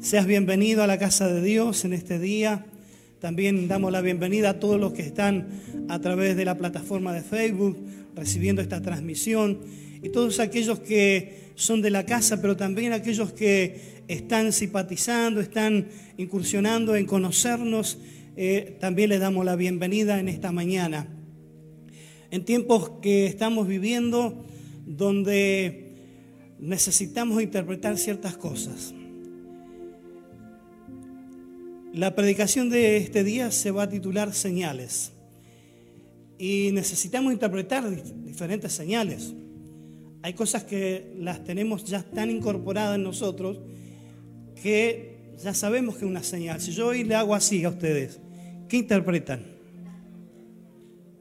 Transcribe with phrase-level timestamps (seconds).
[0.00, 2.64] Seas bienvenido a la casa de Dios en este día.
[3.20, 5.48] También damos la bienvenida a todos los que están
[5.90, 7.76] a través de la plataforma de Facebook
[8.16, 9.58] recibiendo esta transmisión
[10.02, 15.88] y todos aquellos que son de la casa, pero también aquellos que están simpatizando, están
[16.16, 17.98] incursionando en conocernos,
[18.38, 21.08] eh, también les damos la bienvenida en esta mañana.
[22.30, 24.46] En tiempos que estamos viviendo
[24.86, 25.92] donde
[26.58, 28.94] necesitamos interpretar ciertas cosas.
[31.92, 35.12] La predicación de este día se va a titular Señales.
[36.38, 37.84] Y necesitamos interpretar
[38.24, 39.34] diferentes señales.
[40.22, 43.58] Hay cosas que las tenemos ya tan incorporadas en nosotros
[44.62, 46.60] que ya sabemos que es una señal.
[46.60, 48.20] Si yo hoy le hago así a ustedes,
[48.68, 49.42] ¿qué interpretan?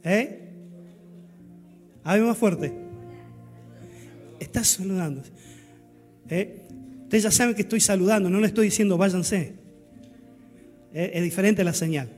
[0.04, 0.40] ¿Eh?
[2.06, 2.72] ver más fuerte.
[4.40, 5.24] Estás saludando.
[6.30, 6.62] ¿Eh?
[7.04, 9.59] Ustedes ya saben que estoy saludando, no le estoy diciendo váyanse.
[10.94, 12.10] Es diferente la señal.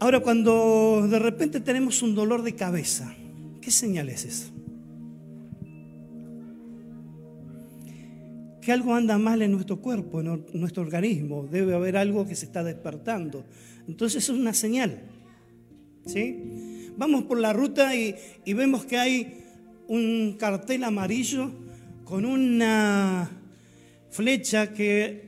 [0.00, 3.14] Ahora, cuando de repente tenemos un dolor de cabeza,
[3.60, 4.50] ¿qué señal es eso?
[8.60, 11.46] Que algo anda mal en nuestro cuerpo, en nuestro organismo.
[11.50, 13.44] Debe haber algo que se está despertando.
[13.86, 15.02] Entonces es una señal.
[16.06, 16.90] ¿Sí?
[16.98, 19.44] Vamos por la ruta y vemos que hay
[19.86, 21.50] un cartel amarillo
[22.04, 23.30] con una
[24.14, 25.24] flecha que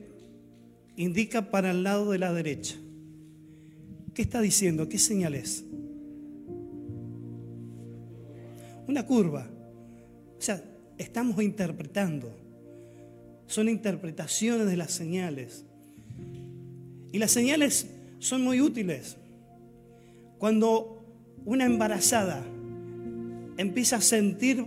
[0.97, 2.77] indica para el lado de la derecha.
[4.15, 4.89] ¿Qué está diciendo?
[4.89, 5.65] ¿Qué señal es?
[8.87, 9.51] Una curva.
[10.39, 10.63] O sea,
[10.99, 12.33] estamos interpretando.
[13.49, 15.65] Son interpretaciones de las señales.
[17.11, 17.89] Y las señales
[18.21, 19.17] son muy útiles.
[20.39, 21.05] Cuando
[21.45, 22.45] una embarazada
[23.57, 24.65] empieza a sentir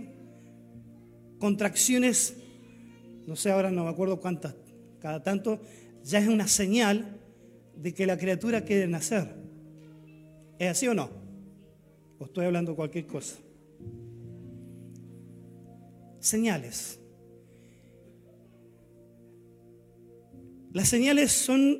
[1.38, 2.34] contracciones
[3.30, 4.56] no sé ahora, no me acuerdo cuántas,
[4.98, 5.60] cada tanto,
[6.02, 7.16] ya es una señal
[7.76, 9.36] de que la criatura quiere nacer.
[10.58, 11.08] ¿Es así o no?
[12.18, 13.36] O estoy hablando cualquier cosa.
[16.18, 16.98] Señales.
[20.72, 21.78] Las señales son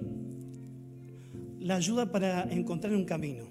[1.59, 3.49] la ayuda para encontrar un camino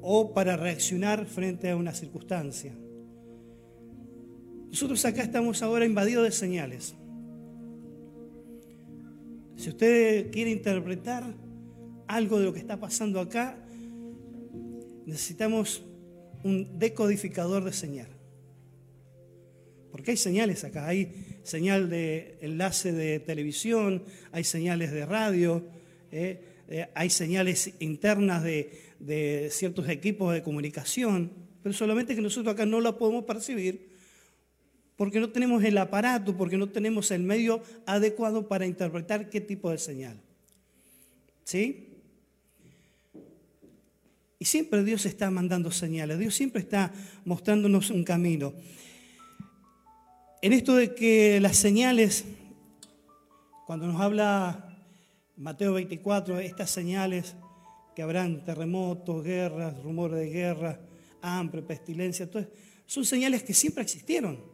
[0.00, 2.72] o para reaccionar frente a una circunstancia.
[4.74, 6.96] Nosotros acá estamos ahora invadidos de señales.
[9.54, 11.22] Si usted quiere interpretar
[12.08, 13.56] algo de lo que está pasando acá,
[15.06, 15.84] necesitamos
[16.42, 18.08] un decodificador de señal.
[19.92, 24.02] Porque hay señales acá, hay señal de enlace de televisión,
[24.32, 25.68] hay señales de radio,
[26.10, 31.30] eh, eh, hay señales internas de, ciertos equipos de comunicación,
[31.62, 33.93] pero solamente que nosotros acá no la podemos percibir
[34.96, 39.70] porque no tenemos el aparato, porque no tenemos el medio adecuado para interpretar qué tipo
[39.70, 40.20] de señal.
[41.44, 41.90] ¿Sí?
[44.38, 46.92] Y siempre Dios está mandando señales, Dios siempre está
[47.24, 48.52] mostrándonos un camino.
[50.42, 52.24] En esto de que las señales,
[53.66, 54.78] cuando nos habla
[55.36, 57.34] Mateo 24, estas señales
[57.96, 60.80] que habrán terremotos, guerras, rumores de guerra,
[61.22, 62.28] hambre, pestilencia,
[62.86, 64.53] son señales que siempre existieron.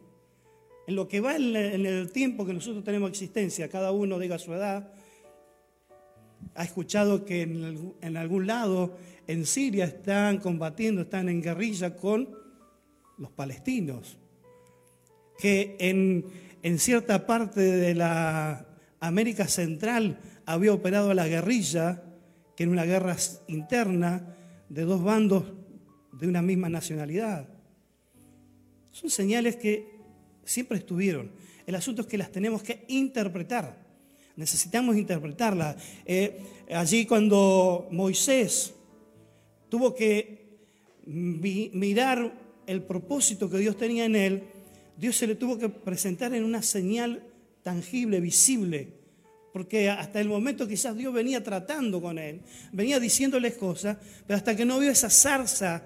[0.87, 4.53] En lo que va en el tiempo que nosotros tenemos existencia, cada uno diga su
[4.53, 4.91] edad,
[6.55, 8.97] ha escuchado que en, algún lado
[9.27, 12.29] en Siria están combatiendo, están en guerrilla con
[13.17, 14.17] los palestinos,
[15.39, 16.25] que en,
[16.61, 18.65] en cierta parte de la
[18.99, 22.03] América Central había operado la guerrilla,
[22.55, 23.15] que en una guerra
[23.47, 24.35] interna
[24.69, 25.45] de dos bandos
[26.13, 27.47] de una misma nacionalidad.
[28.91, 30.00] Son señales que
[30.43, 31.31] siempre estuvieron.
[31.65, 33.77] El asunto es que las tenemos que interpretar.
[34.35, 35.75] Necesitamos interpretarlas.
[36.05, 36.39] Eh,
[36.73, 38.73] allí cuando Moisés
[39.69, 40.41] tuvo que
[41.05, 42.33] mirar
[42.67, 44.43] el propósito que Dios tenía en él,
[44.97, 47.23] Dios se le tuvo que presentar en una señal
[47.63, 48.93] tangible, visible,
[49.53, 52.41] porque hasta el momento quizás Dios venía tratando con él,
[52.71, 55.83] venía diciéndoles cosas, pero hasta que no vio esa zarza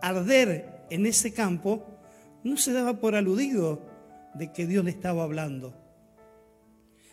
[0.00, 1.84] arder en ese campo,
[2.44, 3.87] no se daba por aludido
[4.38, 5.68] de que Dios le estaba hablando.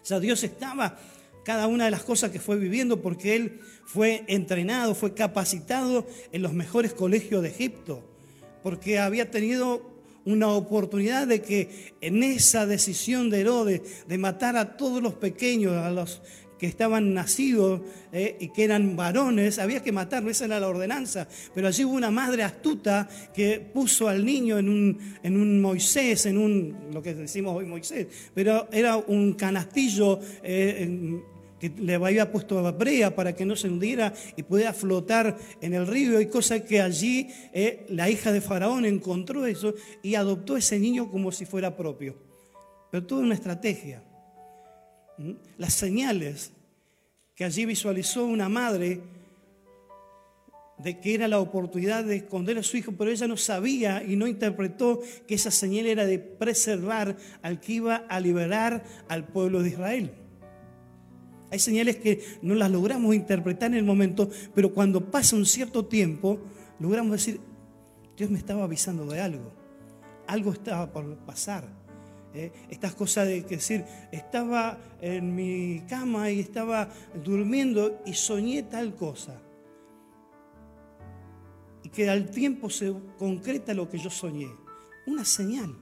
[0.01, 0.97] O sea, Dios estaba
[1.43, 6.41] cada una de las cosas que fue viviendo porque él fue entrenado, fue capacitado en
[6.41, 8.03] los mejores colegios de Egipto,
[8.63, 9.95] porque había tenido
[10.25, 15.73] una oportunidad de que en esa decisión de Herodes de matar a todos los pequeños,
[15.73, 16.21] a los
[16.57, 17.81] que estaban nacidos
[18.11, 21.27] eh, y que eran varones, había que matarlo, esa era la ordenanza.
[21.53, 26.89] Pero allí hubo una madre astuta que puso al niño en un, Moisés, en un,
[26.93, 30.19] lo que decimos hoy Moisés, pero era un canastillo.
[30.43, 31.21] Eh,
[31.59, 35.73] que le había puesto a brea para que no se hundiera y pudiera flotar en
[35.73, 39.73] el río, y cosa que allí eh, la hija de Faraón encontró eso
[40.03, 42.17] y adoptó ese niño como si fuera propio.
[42.91, 44.03] Pero toda una estrategia.
[45.57, 46.51] Las señales
[47.35, 49.01] que allí visualizó una madre
[50.77, 54.15] de que era la oportunidad de esconder a su hijo, pero ella no sabía y
[54.15, 59.63] no interpretó que esa señal era de preservar al que iba a liberar al pueblo
[59.63, 60.11] de Israel.
[61.51, 65.85] Hay señales que no las logramos interpretar en el momento, pero cuando pasa un cierto
[65.85, 66.39] tiempo,
[66.79, 67.39] logramos decir,
[68.17, 69.53] Dios me estaba avisando de algo,
[70.27, 71.65] algo estaba por pasar.
[72.35, 72.51] ¿Eh?
[72.69, 76.89] Estas cosas de decir, estaba en mi cama y estaba
[77.23, 79.41] durmiendo y soñé tal cosa.
[81.83, 84.49] Y que al tiempo se concreta lo que yo soñé.
[85.07, 85.75] Una señal.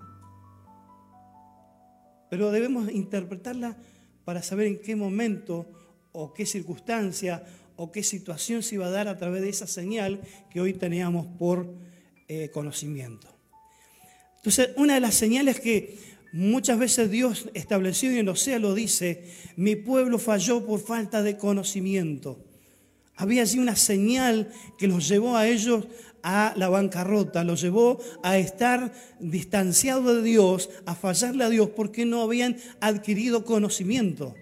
[2.30, 3.78] Pero debemos interpretarla
[4.26, 5.68] para saber en qué momento
[6.12, 7.44] o qué circunstancia
[7.76, 11.26] o qué situación se iba a dar a través de esa señal que hoy teníamos
[11.26, 11.74] por
[12.28, 13.28] eh, conocimiento.
[14.38, 15.98] Entonces, una de las señales que
[16.34, 21.38] muchas veces Dios estableció y en Osea lo dice, mi pueblo falló por falta de
[21.38, 22.44] conocimiento.
[23.16, 25.88] Había allí una señal que los llevó a ellos
[26.24, 32.06] a la bancarrota, los llevó a estar distanciados de Dios, a fallarle a Dios porque
[32.06, 34.34] no habían adquirido conocimiento.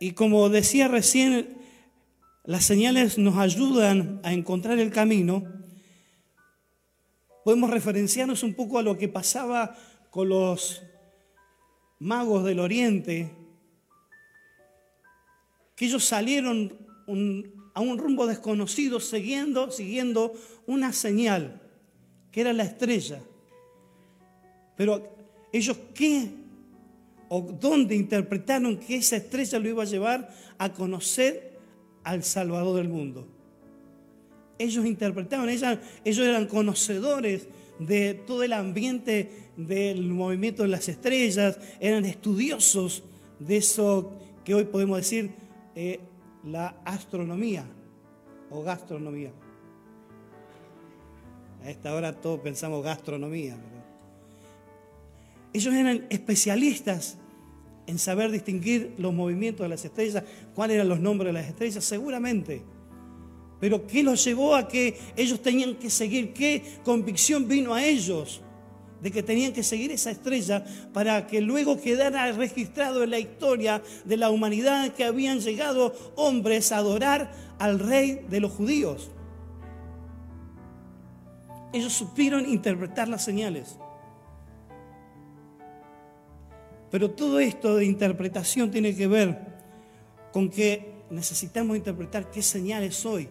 [0.00, 1.58] Y como decía recién,
[2.44, 5.57] las señales nos ayudan a encontrar el camino.
[7.48, 9.74] Podemos referenciarnos un poco a lo que pasaba
[10.10, 10.82] con los
[11.98, 13.34] magos del Oriente
[15.74, 16.76] que ellos salieron
[17.72, 20.34] a un rumbo desconocido siguiendo, siguiendo
[20.66, 21.62] una señal,
[22.30, 23.22] que era la estrella.
[24.76, 25.08] Pero
[25.50, 26.28] ellos qué
[27.30, 31.58] o dónde interpretaron que esa estrella lo iba a llevar a conocer
[32.04, 33.37] al Salvador del mundo.
[34.58, 42.04] Ellos interpretaban, ellos, eran conocedores de todo el ambiente del movimiento de las estrellas, eran
[42.04, 43.04] estudiosos
[43.38, 45.30] de eso que hoy podemos decir
[45.76, 46.00] eh,
[46.44, 47.64] la astronomía
[48.50, 49.30] o gastronomía.
[51.62, 53.56] A esta hora todos pensamos gastronomía.
[55.52, 57.18] Ellos eran especialistas
[57.86, 60.22] en saber distinguir los movimientos de las estrellas,
[60.54, 62.62] cuáles eran los nombres de las estrellas, seguramente.
[63.60, 66.32] Pero ¿qué los llevó a que ellos tenían que seguir?
[66.32, 68.42] ¿Qué convicción vino a ellos?
[69.00, 73.82] de que tenían que seguir esa estrella para que luego quedara registrado en la historia
[74.04, 79.10] de la humanidad que habían llegado hombres a adorar al rey de los judíos.
[81.72, 83.78] Ellos supieron interpretar las señales.
[86.90, 89.38] Pero todo esto de interpretación tiene que ver
[90.32, 93.28] con que necesitamos interpretar qué señales hoy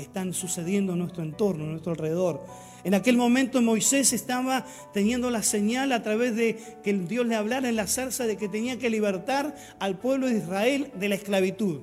[0.00, 2.44] están sucediendo en nuestro entorno, en nuestro alrededor.
[2.84, 7.68] En aquel momento Moisés estaba teniendo la señal a través de que Dios le hablara
[7.68, 11.80] en la zarza de que tenía que libertar al pueblo de Israel de la esclavitud.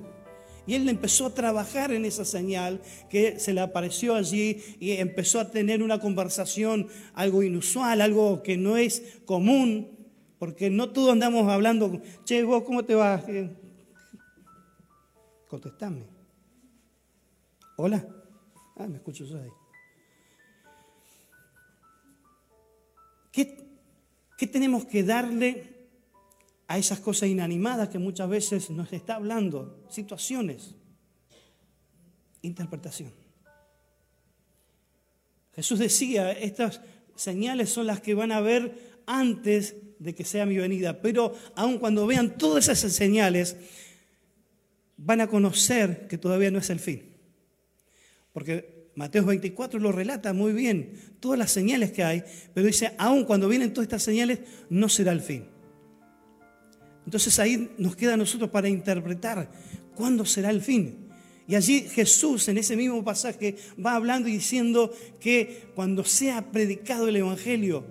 [0.66, 5.38] Y él empezó a trabajar en esa señal que se le apareció allí y empezó
[5.38, 9.96] a tener una conversación algo inusual, algo que no es común,
[10.38, 13.22] porque no todos andamos hablando, che, vos, ¿cómo te vas?
[15.46, 16.15] Contestame.
[17.76, 18.06] Hola.
[18.76, 19.50] Ah, me escucho yo ahí.
[23.32, 25.88] ¿Qué, tenemos que darle
[26.68, 29.84] a esas cosas inanimadas que muchas veces nos está hablando?
[29.90, 30.74] Situaciones.
[32.42, 33.12] Interpretación.
[35.54, 36.82] Jesús decía, estas
[37.14, 41.78] señales son las que van a ver antes de que sea mi venida, pero aun
[41.78, 43.56] cuando vean todas esas señales,
[44.98, 47.15] van a conocer que todavía no es el fin.
[48.36, 53.24] Porque Mateo 24 lo relata muy bien, todas las señales que hay, pero dice, aun
[53.24, 55.46] cuando vienen todas estas señales, no será el fin.
[57.06, 59.50] Entonces ahí nos queda a nosotros para interpretar
[59.94, 61.08] cuándo será el fin.
[61.48, 67.08] Y allí Jesús en ese mismo pasaje va hablando y diciendo que cuando sea predicado
[67.08, 67.86] el Evangelio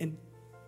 [0.00, 0.18] en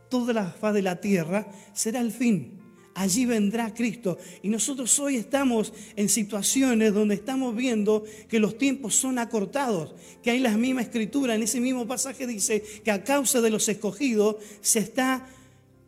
[0.09, 2.56] toda la faz de la tierra, será el fin
[2.97, 4.19] allí vendrá Cristo.
[4.43, 10.31] Y nosotros hoy estamos en situaciones donde estamos viendo que los tiempos son acortados, que
[10.31, 14.37] hay la misma escritura, en ese mismo pasaje dice que a causa de los escogidos
[14.63, 15.29] se está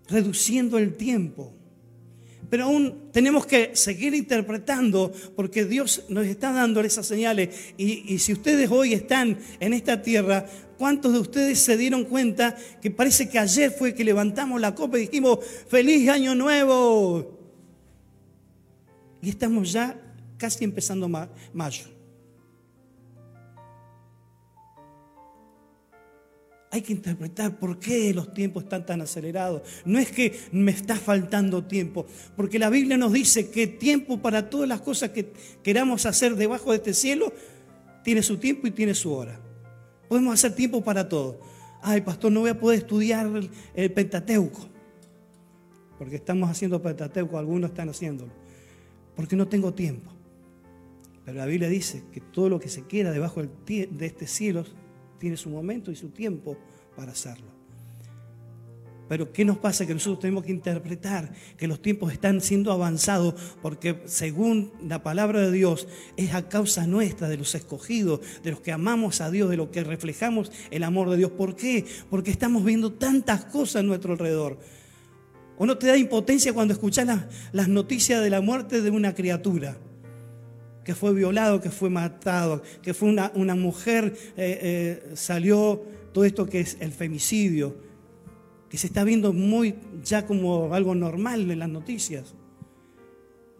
[0.08, 1.57] reduciendo el tiempo.
[2.50, 7.74] Pero aún tenemos que seguir interpretando porque Dios nos está dando esas señales.
[7.76, 10.46] Y, y, si ustedes hoy están en esta tierra,
[10.78, 14.98] ¿cuántos de ustedes se dieron cuenta que parece que ayer fue que levantamos la copa
[14.98, 17.38] y dijimos, feliz año nuevo?
[19.20, 20.00] Y estamos ya
[20.38, 21.08] casi empezando
[21.52, 21.97] mayo.
[26.70, 29.62] Hay que interpretar por qué los tiempos están tan acelerados.
[29.86, 32.06] No es que me está faltando tiempo,
[32.36, 35.32] porque la Biblia nos dice que tiempo para todas las cosas que
[35.62, 37.32] queramos hacer debajo de este cielo
[38.04, 39.40] tiene su tiempo y tiene su hora.
[40.08, 41.40] Podemos hacer tiempo para todo.
[41.80, 43.30] Ay, pastor, no voy a poder estudiar
[43.74, 44.68] el, Pentateuco,
[45.96, 48.32] porque estamos haciendo Pentateuco, algunos están haciéndolo,
[49.16, 50.12] porque no tengo tiempo.
[51.24, 54.64] Pero la Biblia dice que todo lo que se quiera debajo de este cielo
[55.18, 56.56] tiene su momento y su tiempo
[56.96, 57.58] para hacerlo.
[59.08, 59.86] Pero ¿qué nos pasa?
[59.86, 65.40] Que nosotros tenemos que interpretar que los tiempos están siendo avanzados porque según la palabra
[65.40, 69.48] de Dios es a causa nuestra, de los escogidos, de los que amamos a Dios,
[69.48, 71.30] de los que reflejamos el amor de Dios.
[71.30, 71.86] ¿Por qué?
[72.10, 74.58] Porque estamos viendo tantas cosas a nuestro alrededor.
[75.56, 79.14] ¿O no te da impotencia cuando escuchas las, las noticias de la muerte de una
[79.14, 79.78] criatura?
[80.88, 86.24] Que fue violado, que fue matado, que fue una, una mujer, eh, eh, salió todo
[86.24, 87.76] esto que es el femicidio,
[88.70, 92.34] que se está viendo muy ya como algo normal en las noticias.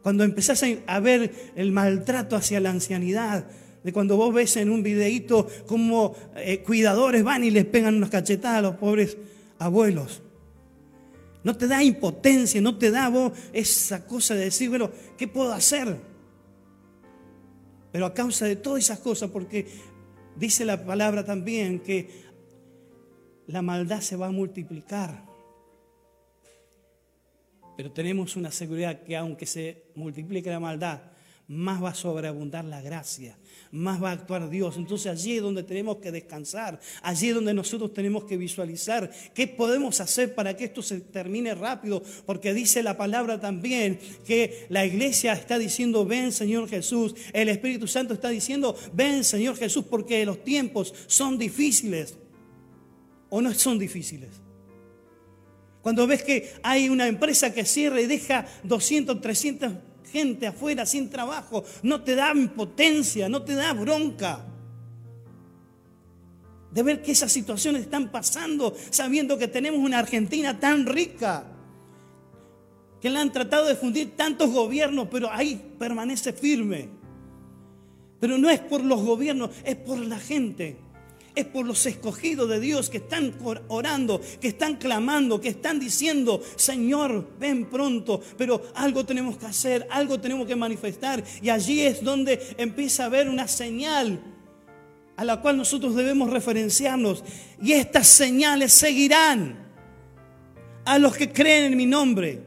[0.02, 3.47] Cuando empezás a ver el maltrato hacia la ancianidad,
[3.85, 8.08] de cuando vos ves en un videíto como eh, cuidadores van y les pegan unas
[8.08, 9.18] cachetadas a los pobres
[9.58, 10.23] abuelos.
[11.44, 15.52] No te da impotencia, no te da vos esa cosa de decir, bueno, ¿qué puedo
[15.52, 16.07] hacer?
[17.92, 19.66] Pero a causa de todas esas cosas, porque
[20.37, 22.28] dice la palabra también que
[23.47, 25.25] la maldad se va a multiplicar.
[27.76, 31.00] Pero tenemos una seguridad que aunque se multiplique la maldad,
[31.47, 33.38] más va a sobreabundar la gracia,
[33.70, 34.76] más va a actuar Dios.
[34.76, 39.46] Entonces allí es donde tenemos que descansar, allí es donde nosotros tenemos que visualizar qué
[39.46, 44.87] podemos hacer para que esto se termine rápido, porque dice la palabra también que la
[44.87, 50.25] iglesia está diciendo, ven Señor Jesús, el Espíritu Santo está diciendo, ven Señor Jesús, porque
[50.25, 52.16] los tiempos son difíciles
[53.30, 54.30] o no son difíciles.
[55.82, 59.72] Cuando ves que hay una empresa que cierra y deja 200, 300
[60.10, 64.44] gente afuera sin trabajo, no te da impotencia, no te da bronca.
[66.72, 71.44] De ver que esas situaciones están pasando, sabiendo que tenemos una Argentina tan rica,
[73.00, 76.88] que la han tratado de fundir tantos gobiernos, pero ahí permanece firme.
[78.20, 80.76] Pero no es por los gobiernos, es por la gente
[81.38, 83.33] es por los escogidos de Dios que están
[83.68, 89.87] orando, que están clamando, que están diciendo, Señor, ven pronto, pero algo tenemos que hacer,
[89.90, 91.23] algo tenemos que manifestar.
[91.40, 94.21] Y allí es donde empieza a haber una señal
[95.16, 97.25] a la cual nosotros debemos referenciarnos.
[97.62, 99.66] Y estas señales seguirán
[100.85, 102.42] a los que creen en mi nombre.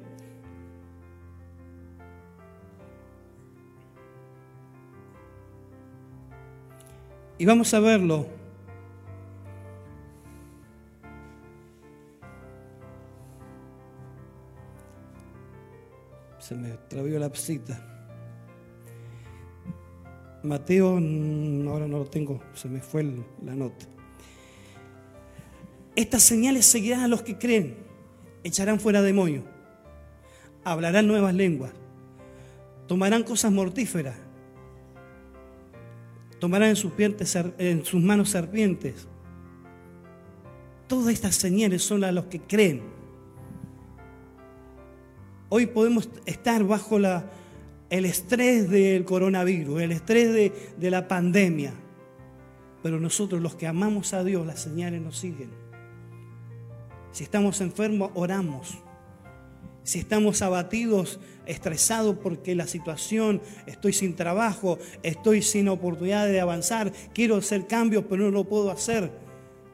[7.37, 8.40] Y vamos a verlo
[16.51, 17.81] se me travió la cita.
[20.43, 23.05] Mateo, ahora no lo tengo, se me fue
[23.41, 23.85] la nota.
[25.95, 27.77] Estas señales seguirán a los que creen,
[28.43, 29.45] echarán fuera demonios,
[30.65, 31.71] hablarán nuevas lenguas,
[32.85, 34.17] tomarán cosas mortíferas,
[36.37, 39.07] tomarán en sus, en sus manos serpientes.
[40.87, 42.90] Todas estas señales son a los que creen.
[45.53, 51.73] Hoy podemos estar bajo el estrés del coronavirus, el estrés de, de la pandemia.
[52.81, 55.49] Pero nosotros los que amamos a Dios, las señales nos siguen.
[57.11, 58.77] Si estamos enfermos, oramos.
[59.83, 66.93] Si estamos abatidos, estresados porque la situación, estoy sin trabajo, estoy sin oportunidad de avanzar,
[67.13, 69.11] quiero hacer cambios, pero no lo puedo hacer.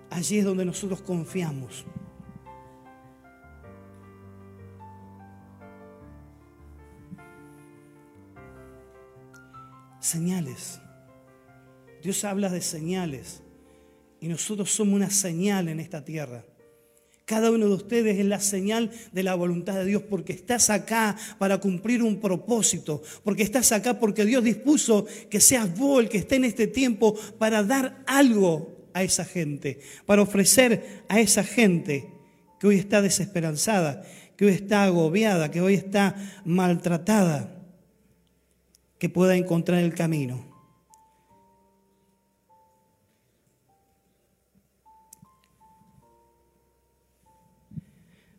[0.10, 1.86] Allí es donde nosotros confiamos.
[10.08, 10.80] Señales.
[12.02, 13.42] Dios habla de señales
[14.22, 16.46] y nosotros somos una señal en esta tierra.
[17.26, 21.18] Cada uno de ustedes es la señal de la voluntad de Dios porque estás acá
[21.38, 26.20] para cumplir un propósito, porque estás acá porque Dios dispuso que seas vos el que
[26.20, 32.08] esté en este tiempo para dar algo a esa gente, para ofrecer a esa gente
[32.62, 34.06] que hoy está desesperanzada,
[34.38, 37.57] que hoy está agobiada, que hoy está maltratada,
[39.00, 40.58] que pueda encontrar el camino.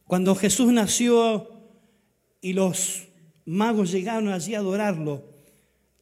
[0.09, 1.50] Cuando Jesús nació
[2.41, 3.09] y los
[3.45, 5.25] magos llegaron allí a adorarlo,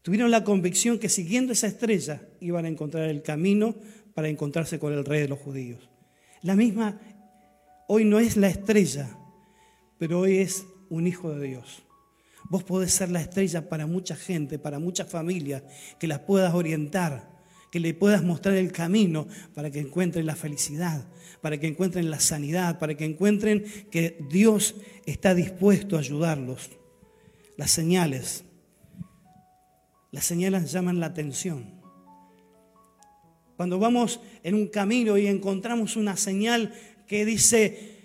[0.03, 3.75] tuvieron la convicción que siguiendo esa estrella iban a encontrar el camino
[4.15, 5.91] para encontrarse con el rey de los judíos.
[6.43, 7.01] La misma,
[7.89, 9.19] hoy no es la estrella,
[9.99, 11.86] pero hoy es un hijo de Dios.
[12.49, 15.63] Vos podés ser la estrella para mucha gente, para muchas familias,
[15.99, 17.37] que las puedas orientar,
[17.73, 21.07] que le puedas mostrar el camino para que encuentren la felicidad,
[21.41, 24.77] para que encuentren la sanidad, para que encuentren que Dios
[25.07, 26.71] está dispuesto a ayudarlos.
[27.57, 28.45] Las señales,
[30.13, 31.77] las señales llaman la atención.
[33.57, 36.75] Cuando vamos en un camino y encontramos una señal
[37.07, 37.97] que dice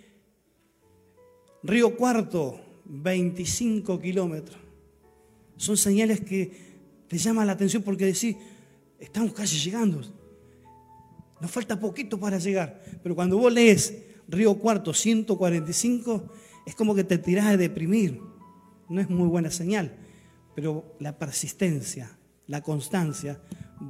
[1.64, 4.58] Río Cuarto, 25 kilómetros,
[5.56, 6.52] son señales que
[7.08, 8.36] te llaman la atención porque decís,
[9.00, 10.02] estamos casi llegando,
[11.40, 12.84] nos falta poquito para llegar.
[13.02, 16.34] Pero cuando vos lees Río Cuarto, 145,
[16.66, 18.20] es como que te tirás a deprimir.
[18.90, 19.96] No es muy buena señal,
[20.54, 22.18] pero la persistencia,
[22.48, 23.42] la constancia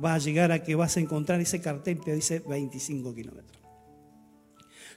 [0.04, 3.62] va a llegar a que vas a encontrar ese cartel que dice 25 kilómetros.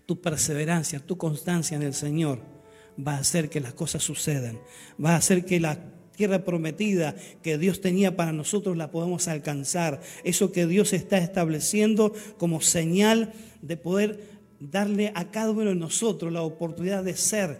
[0.04, 2.53] Tu perseverancia, tu constancia en el Señor
[2.98, 4.58] va a hacer que las cosas sucedan.
[5.02, 10.00] Va a hacer que la tierra prometida que Dios tenía para nosotros la podamos alcanzar.
[10.22, 13.32] Eso que Dios está estableciendo como señal
[13.62, 17.58] de poder darle a cada uno de nosotros la oportunidad de ser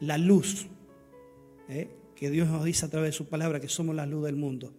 [0.00, 0.66] la luz.
[1.68, 1.88] ¿eh?
[2.16, 4.74] Que Dios nos dice a través de su palabra que somos la luz del mundo.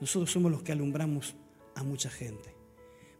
[0.00, 1.34] Nosotros somos los que alumbramos
[1.74, 2.54] a mucha gente.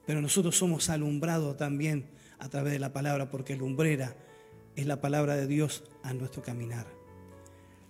[0.07, 2.07] Pero nosotros somos alumbrados también
[2.39, 4.15] a través de la palabra, porque lumbrera
[4.77, 6.87] es la palabra de Dios a nuestro caminar.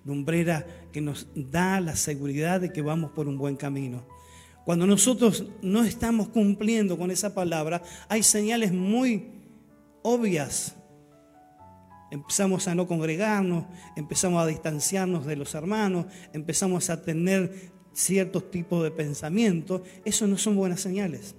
[0.05, 4.07] Lumbrera que nos da la seguridad de que vamos por un buen camino.
[4.65, 9.31] Cuando nosotros no estamos cumpliendo con esa palabra, hay señales muy
[10.03, 10.75] obvias.
[12.11, 18.85] Empezamos a no congregarnos, empezamos a distanciarnos de los hermanos, empezamos a tener ciertos tipos
[18.85, 21.35] de pensamientos, eso no son buenas señales,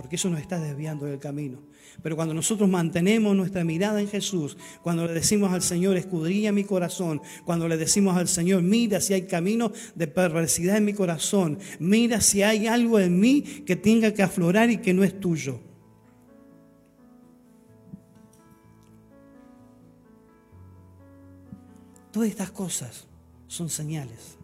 [0.00, 1.58] porque eso nos está desviando del camino.
[2.02, 6.64] Pero cuando nosotros mantenemos nuestra mirada en Jesús, cuando le decimos al Señor, escudrilla mi
[6.64, 11.58] corazón, cuando le decimos al Señor, mira si hay camino de perversidad en mi corazón,
[11.78, 15.60] mira si hay algo en mí que tenga que aflorar y que no es tuyo.
[22.10, 23.06] Todas estas cosas
[23.48, 24.38] son señales.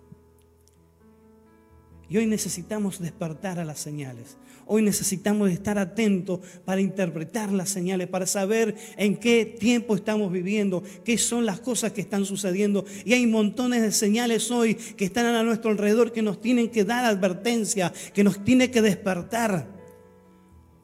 [2.10, 4.36] Y hoy necesitamos despertar a las señales.
[4.68, 10.82] Hoy necesitamos estar atentos para interpretar las señales, para saber en qué tiempo estamos viviendo,
[11.04, 12.84] qué son las cosas que están sucediendo.
[13.04, 16.84] Y hay montones de señales hoy que están a nuestro alrededor que nos tienen que
[16.84, 19.68] dar advertencia, que nos tiene que despertar.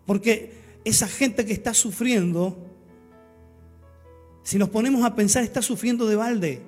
[0.07, 0.53] Porque
[0.85, 2.57] esa gente que está sufriendo,
[4.45, 6.63] si nos ponemos a pensar, está sufriendo de balde.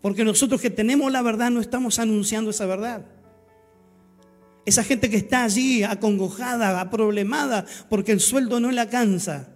[0.00, 3.13] Porque nosotros que tenemos la verdad no estamos anunciando esa verdad.
[4.66, 9.48] Esa gente que está allí acongojada, aproblemada, porque el sueldo no le alcanza.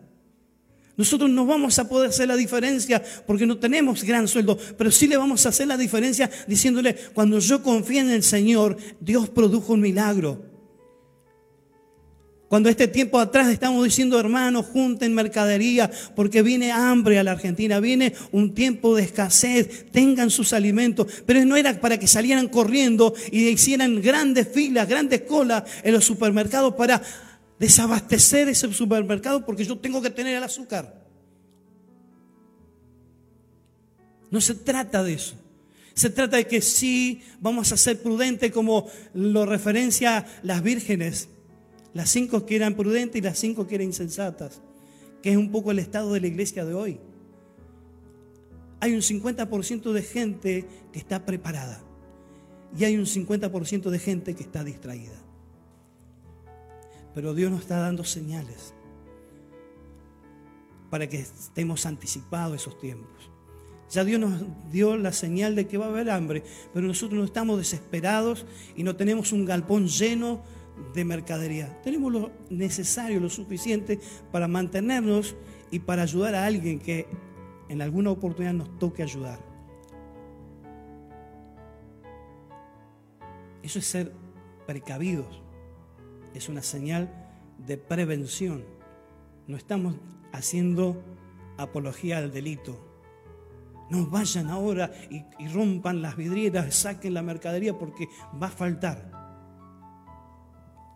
[0.98, 5.06] Nosotros no vamos a poder hacer la diferencia porque no tenemos gran sueldo, pero sí
[5.06, 9.74] le vamos a hacer la diferencia diciéndole, cuando yo confío en el Señor, Dios produjo
[9.74, 10.57] un milagro.
[12.48, 17.78] Cuando este tiempo atrás estamos diciendo, hermanos, junten mercadería, porque viene hambre a la Argentina,
[17.78, 21.06] viene un tiempo de escasez, tengan sus alimentos.
[21.26, 26.06] Pero no era para que salieran corriendo y hicieran grandes filas, grandes colas en los
[26.06, 27.02] supermercados para
[27.58, 31.04] desabastecer ese supermercado porque yo tengo que tener el azúcar.
[34.30, 35.34] No se trata de eso.
[35.92, 41.28] Se trata de que sí vamos a ser prudentes como lo referencia las vírgenes
[41.94, 44.60] las cinco que eran prudentes y las cinco que eran insensatas,
[45.22, 47.00] que es un poco el estado de la iglesia de hoy.
[48.80, 51.82] Hay un 50% de gente que está preparada
[52.76, 55.16] y hay un 50% de gente que está distraída.
[57.14, 58.74] Pero Dios nos está dando señales
[60.90, 63.30] para que estemos anticipados esos tiempos.
[63.90, 66.42] Ya Dios nos dio la señal de que va a haber hambre,
[66.74, 68.44] pero nosotros no estamos desesperados
[68.76, 70.42] y no tenemos un galpón lleno
[70.94, 71.80] de mercadería.
[71.82, 73.98] Tenemos lo necesario, lo suficiente
[74.32, 75.36] para mantenernos
[75.70, 77.06] y para ayudar a alguien que
[77.68, 79.38] en alguna oportunidad nos toque ayudar.
[83.62, 84.12] Eso es ser
[84.66, 85.42] precavidos.
[86.34, 87.12] Es una señal
[87.66, 88.64] de prevención,
[89.46, 89.96] no estamos
[90.32, 91.02] haciendo
[91.56, 92.84] apología al delito.
[93.90, 98.08] No vayan ahora y, rompan las vidrieras, saquen la mercadería porque
[98.40, 99.17] va a faltar.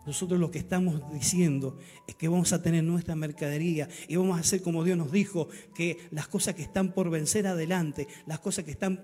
[0.05, 4.41] Nosotros lo que estamos diciendo es que vamos a tener nuestra mercadería y vamos a
[4.41, 8.65] hacer como Dios nos dijo, que las cosas que están por vencer adelante, las cosas
[8.65, 9.03] que están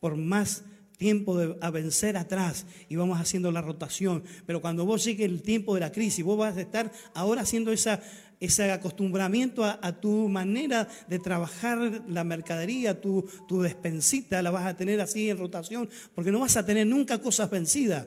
[0.00, 0.64] por más
[0.96, 4.24] tiempo de, a vencer atrás y vamos haciendo la rotación.
[4.46, 7.70] Pero cuando vos llegue el tiempo de la crisis, vos vas a estar ahora haciendo
[7.70, 8.00] esa,
[8.40, 14.76] ese acostumbramiento a, tu manera de trabajar la mercadería, tu, tu despensita, la vas a
[14.76, 18.06] tener así en rotación, porque no vas a tener nunca cosas vencidas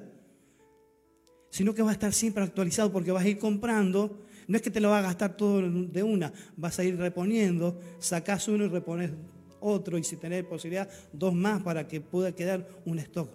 [1.51, 4.23] sino que va a estar siempre actualizado porque vas a ir comprando.
[4.47, 7.79] No es que te lo va a gastar todo de una, vas a ir reponiendo,
[7.99, 9.11] sacás uno y repones
[9.59, 13.29] otro y si tenés posibilidad, dos más para que pueda quedar un stock.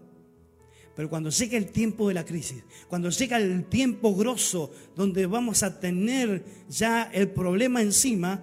[0.97, 5.63] Pero cuando llegue el tiempo de la crisis, cuando llega el tiempo grosso donde vamos
[5.63, 8.43] a tener ya el problema encima,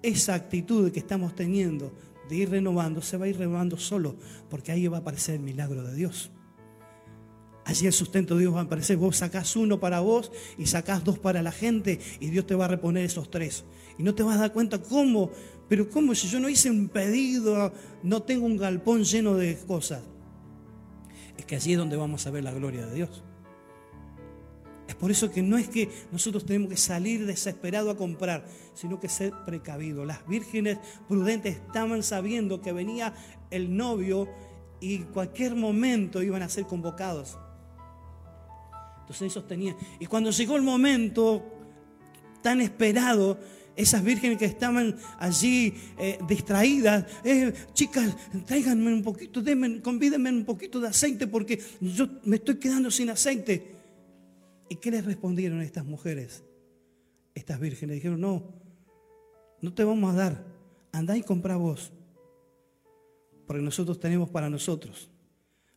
[0.00, 1.92] esa actitud que estamos teniendo
[2.28, 4.16] de ir renovando se va a ir renovando solo,
[4.48, 6.30] porque ahí va a aparecer el milagro de Dios.
[7.64, 8.96] Allí el sustento de Dios va a aparecer.
[8.96, 12.66] Vos sacás uno para vos y sacás dos para la gente y Dios te va
[12.66, 13.64] a reponer esos tres.
[13.98, 15.30] Y no te vas a dar cuenta cómo,
[15.68, 17.72] pero cómo si yo no hice un pedido,
[18.02, 20.02] no tengo un galpón lleno de cosas.
[21.38, 23.24] Es que allí es donde vamos a ver la gloria de Dios.
[24.86, 29.00] Es por eso que no es que nosotros tenemos que salir desesperado a comprar, sino
[29.00, 30.04] que ser precavido.
[30.04, 33.14] Las vírgenes prudentes estaban sabiendo que venía
[33.50, 34.28] el novio
[34.80, 37.38] y cualquier momento iban a ser convocados.
[39.04, 39.76] Entonces ellos tenían.
[40.00, 41.44] Y cuando llegó el momento
[42.42, 43.38] tan esperado,
[43.76, 50.44] esas vírgenes que estaban allí eh, distraídas, eh, chicas, tráiganme un poquito, denme, convídenme un
[50.46, 53.74] poquito de aceite porque yo me estoy quedando sin aceite.
[54.70, 56.42] ¿Y qué les respondieron estas mujeres?
[57.34, 58.54] Estas vírgenes dijeron, no,
[59.60, 60.46] no te vamos a dar,
[60.92, 61.92] andá y compra vos,
[63.46, 65.10] porque nosotros tenemos para nosotros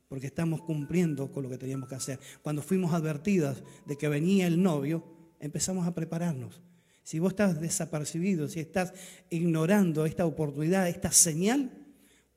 [0.07, 2.19] porque estamos cumpliendo con lo que teníamos que hacer.
[2.41, 5.03] Cuando fuimos advertidas de que venía el novio,
[5.39, 6.61] empezamos a prepararnos.
[7.03, 8.93] Si vos estás desapercibido, si estás
[9.29, 11.71] ignorando esta oportunidad, esta señal,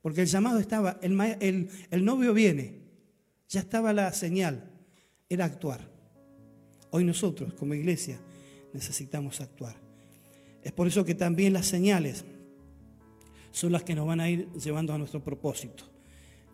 [0.01, 2.81] porque el llamado estaba, el, el novio viene,
[3.49, 4.69] ya estaba la señal,
[5.29, 5.89] era actuar.
[6.89, 8.19] Hoy nosotros como iglesia
[8.73, 9.75] necesitamos actuar.
[10.63, 12.23] Es por eso que también las señales
[13.51, 15.90] son las que nos van a ir llevando a nuestro propósito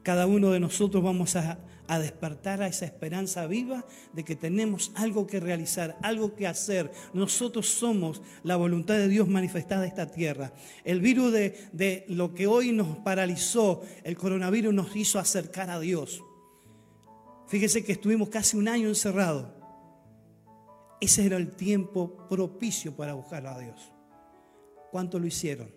[0.08, 1.60] cada uno de nosotros vamos a,
[2.00, 6.90] despertar a esa esperanza viva de que tenemos algo que realizar, algo que hacer.
[7.14, 10.54] Nosotros somos la voluntad de Dios manifestada en esta tierra.
[10.86, 15.78] El virus de, de lo que hoy nos paralizó, el coronavirus nos hizo acercar a
[15.78, 16.24] Dios.
[17.48, 19.48] Fíjese que estuvimos casi un año encerrados.
[21.02, 23.92] Ese era el tiempo propicio para buscar a Dios.
[24.90, 25.70] ¿Cuánto lo hicieron?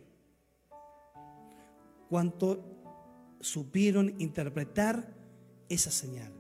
[2.09, 2.70] ¿Cuánto
[3.41, 5.09] supieron interpretar
[5.69, 6.33] esa señal.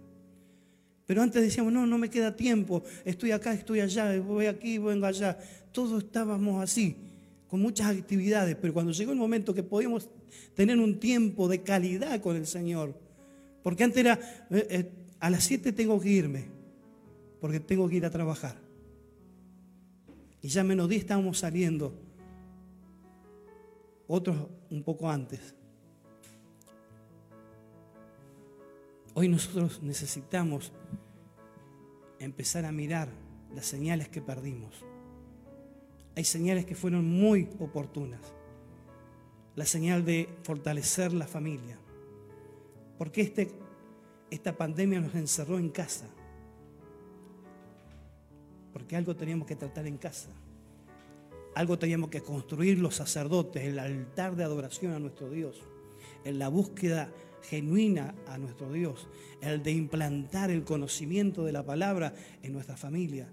[1.07, 5.07] Pero antes decíamos, no, no me queda tiempo, estoy acá, estoy allá, voy aquí, vengo
[5.07, 5.37] allá.
[5.73, 6.97] Todos estábamos así,
[7.49, 10.09] con muchas actividades, pero cuando llegó el momento que podíamos
[10.55, 12.95] tener un tiempo de calidad con el Señor,
[13.63, 16.45] porque antes era, eh, eh, a las 7 tengo que irme,
[17.41, 18.57] porque tengo que ir a trabajar.
[20.43, 21.93] Y ya menos 10 estábamos saliendo,
[24.07, 24.37] otros
[24.71, 25.57] un poco antes.
[29.15, 30.73] Hoy nosotros necesitamos
[32.21, 33.09] empezar a mirar
[33.53, 34.85] las señales que perdimos.
[36.17, 38.21] Hay señales que fueron muy oportunas.
[39.57, 41.77] La señal de fortalecer la familia.
[42.99, 43.51] Porque este,
[44.31, 46.07] esta pandemia nos encerró en casa.
[48.73, 50.31] Porque algo teníamos que tratar en casa.
[51.57, 55.61] Algo teníamos que construir los sacerdotes, el altar de adoración a nuestro Dios,
[56.25, 59.09] en la búsqueda genuina a nuestro Dios,
[59.41, 63.29] el de implantar el conocimiento de la palabra en nuestra familia,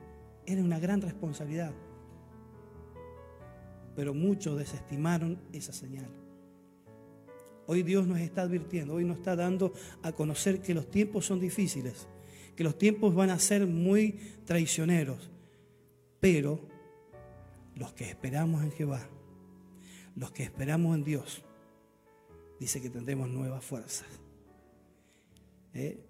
[0.46, 1.74] era una gran responsabilidad.
[3.96, 6.10] Pero muchos desestimaron esa señal.
[7.66, 11.40] Hoy Dios nos está advirtiendo, hoy nos está dando a conocer que los tiempos son
[11.40, 12.08] difíciles,
[12.56, 15.30] que los tiempos van a ser muy traicioneros,
[16.22, 16.62] pero
[17.76, 19.08] los que esperamos en Jehová,
[20.16, 21.44] los que esperamos en Dios,
[22.60, 24.08] dice que tendremos nuevas fuerzas.
[25.74, 26.04] ¿Eh?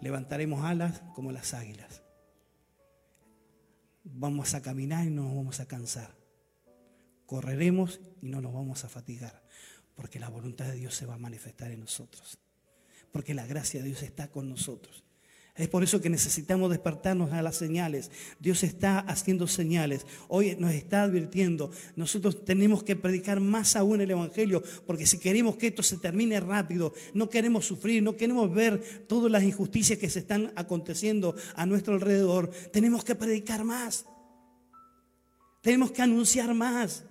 [0.00, 2.02] Levantaremos alas como las águilas.
[4.04, 6.16] Vamos a caminar y no nos vamos a cansar.
[7.26, 9.44] Correremos y no nos vamos a fatigar,
[9.94, 12.38] porque la voluntad de Dios se va a manifestar en nosotros,
[13.12, 15.04] porque la gracia de Dios está con nosotros.
[15.56, 18.10] Es por eso que necesitamos despertarnos a las señales.
[18.38, 20.06] Dios está haciendo señales.
[20.28, 21.70] Hoy nos está advirtiendo.
[21.96, 26.40] Nosotros tenemos que predicar más aún el Evangelio, porque si queremos que esto se termine
[26.40, 31.66] rápido, no queremos sufrir, no queremos ver todas las injusticias que se están aconteciendo a
[31.66, 34.06] nuestro alrededor, tenemos que predicar más.
[35.62, 37.04] Tenemos que anunciar más.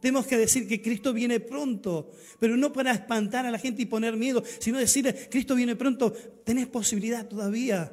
[0.00, 3.86] Tenemos que decir que Cristo viene pronto, pero no para espantar a la gente y
[3.86, 6.12] poner miedo, sino decirle, Cristo viene pronto,
[6.44, 7.92] tenés posibilidad todavía.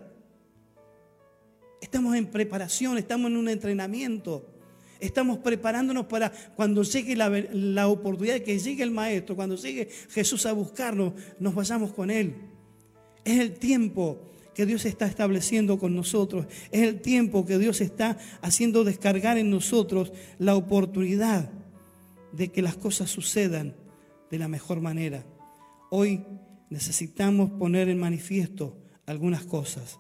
[1.82, 4.50] Estamos en preparación, estamos en un entrenamiento.
[5.00, 10.46] Estamos preparándonos para cuando llegue la, la oportunidad que llegue el Maestro, cuando llegue Jesús
[10.46, 12.36] a buscarnos, nos vayamos con Él.
[13.26, 16.46] Es el tiempo que Dios está estableciendo con nosotros.
[16.72, 21.50] Es el tiempo que Dios está haciendo descargar en nosotros la oportunidad
[22.34, 23.76] de que las cosas sucedan
[24.30, 25.24] de la mejor manera.
[25.90, 26.26] Hoy
[26.70, 30.00] necesitamos poner en manifiesto algunas cosas.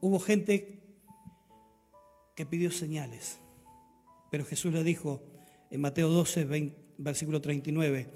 [0.00, 0.82] Hubo gente
[2.34, 3.38] que pidió señales,
[4.30, 5.22] pero Jesús le dijo
[5.70, 8.10] en Mateo 12, versículo 39,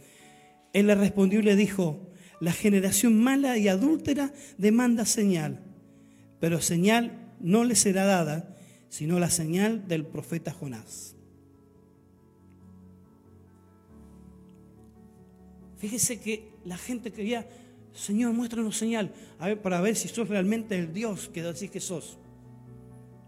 [0.72, 2.07] Él le respondió y le dijo,
[2.40, 5.60] la generación mala y adúltera demanda señal,
[6.40, 8.56] pero señal no le será dada,
[8.88, 11.16] sino la señal del profeta Jonás.
[15.78, 17.48] Fíjese que la gente quería,
[17.92, 19.12] Señor, muéstranos señal,
[19.62, 22.18] para ver si sos realmente el Dios que decís que sos.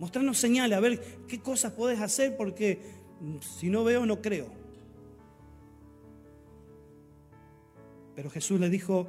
[0.01, 2.81] Mostrarnos señal, a ver qué cosas podés hacer, porque
[3.59, 4.60] si no veo, no creo.
[8.21, 9.09] Pero Jesús le dijo,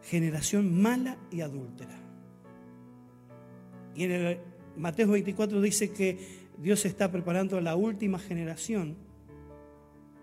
[0.00, 1.98] generación mala y adúltera.
[3.94, 4.38] Y en el
[4.74, 8.96] Mateo 24 dice que Dios está preparando la última generación,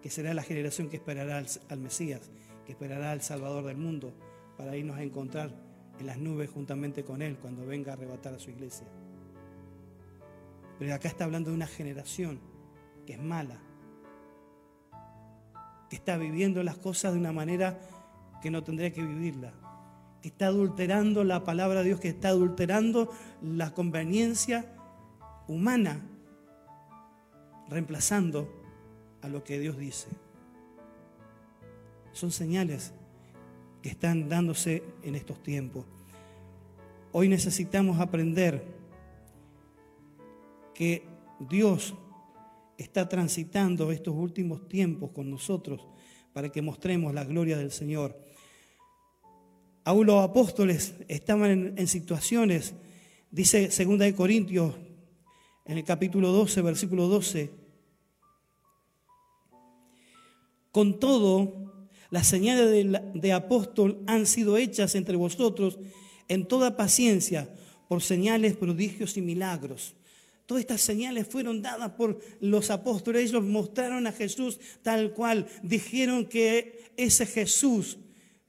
[0.01, 2.31] que será la generación que esperará al, Mesías,
[2.65, 4.11] que esperará al Salvador del mundo,
[4.57, 5.53] para irnos a encontrar
[5.99, 8.87] en las nubes juntamente con Él cuando venga a arrebatar a su iglesia.
[10.79, 12.39] Pero acá está hablando de una generación
[13.05, 13.61] que es mala,
[15.93, 17.79] que está viviendo las cosas de una manera
[18.41, 19.53] que no tendría que vivirla,
[20.23, 23.11] que está adulterando la palabra de Dios, que está adulterando
[23.43, 24.65] la conveniencia
[25.47, 26.01] humana,
[27.69, 28.51] reemplazando
[29.21, 30.07] a lo que Dios dice.
[32.11, 32.91] Son señales
[33.83, 35.85] que están dándose en estos tiempos.
[37.11, 38.65] Hoy necesitamos aprender
[40.73, 41.05] que
[41.51, 41.93] Dios
[42.77, 45.81] está transitando estos últimos tiempos con nosotros
[46.33, 48.17] para que mostremos la gloria del Señor.
[49.83, 52.73] Aún los apóstoles estaban en, situaciones,
[53.31, 54.73] dice 2 de Corintios,
[55.65, 57.51] en el capítulo 12, versículo 12,
[60.71, 65.79] con todo, las señales de, de apóstol han sido hechas entre vosotros
[66.27, 67.53] en toda paciencia
[67.87, 69.95] por señales, prodigios y milagros
[70.45, 73.29] Todas estas señales fueron dadas por los apóstoles.
[73.29, 75.47] Ellos mostraron a Jesús tal cual.
[75.61, 77.97] Dijeron que ese Jesús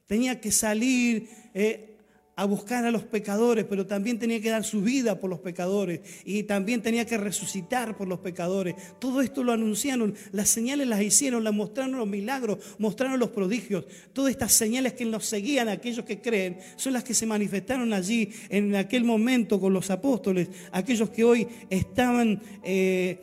[0.05, 1.94] tenía que salir eh,
[2.37, 6.01] a buscar a los pecadores, pero también tenía que dar su vida por los pecadores
[6.25, 8.75] y también tenía que resucitar por los pecadores.
[8.99, 13.85] Todo esto lo anunciaron, las señales las hicieron, las mostraron los milagros, mostraron los prodigios.
[14.11, 18.29] Todas estas señales que nos seguían, aquellos que creen, son las que se manifestaron allí
[18.49, 22.41] en aquel momento con los apóstoles, aquellos que hoy estaban...
[22.63, 23.19] Eh,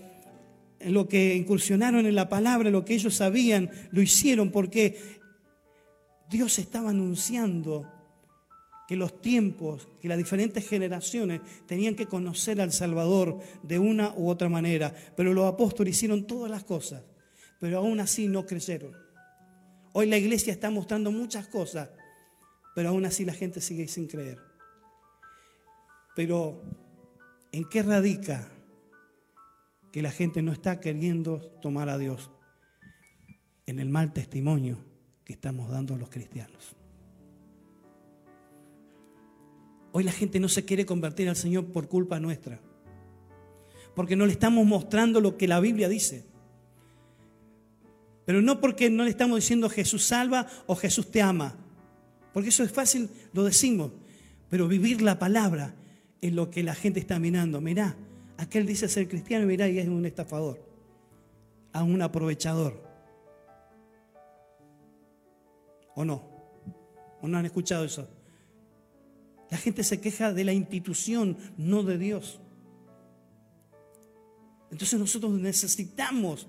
[0.85, 4.98] lo que incursionaron en la palabra, lo que ellos sabían, lo hicieron porque
[6.29, 7.87] Dios estaba anunciando
[8.87, 14.29] que los tiempos, que las diferentes generaciones tenían que conocer al Salvador de una u
[14.29, 14.95] otra manera.
[15.16, 17.03] Pero los apóstoles hicieron todas las cosas,
[17.61, 18.95] pero aún así no creyeron.
[19.92, 21.90] Hoy la iglesia está mostrando muchas cosas,
[22.75, 24.38] pero aún así la gente sigue sin creer.
[26.14, 26.62] Pero,
[27.53, 28.49] ¿en qué radica
[29.90, 32.31] que la gente no está queriendo tomar a Dios?
[33.66, 34.79] En el mal testimonio
[35.25, 36.77] que estamos dando los cristianos.
[39.93, 42.59] Hoy la gente no se quiere convertir al Señor por culpa nuestra.
[43.95, 46.25] Porque no le estamos mostrando lo que la Biblia dice.
[48.25, 51.55] Pero no porque no le estamos diciendo Jesús salva o Jesús te ama.
[52.33, 53.93] Porque eso es fácil, lo decimos.
[54.49, 55.75] Pero vivir la palabra
[56.23, 57.61] es lo que la gente está mirando.
[57.61, 57.95] Mirá,
[58.39, 60.65] aquel dice ser cristiano, mirá, y es un estafador,
[61.73, 62.83] a un aprovechador.
[65.95, 66.23] ¿O no?
[67.21, 68.09] ¿O no han escuchado eso?
[69.53, 72.41] La gente se queja de la institución, no de Dios.
[74.71, 76.47] Entonces nosotros necesitamos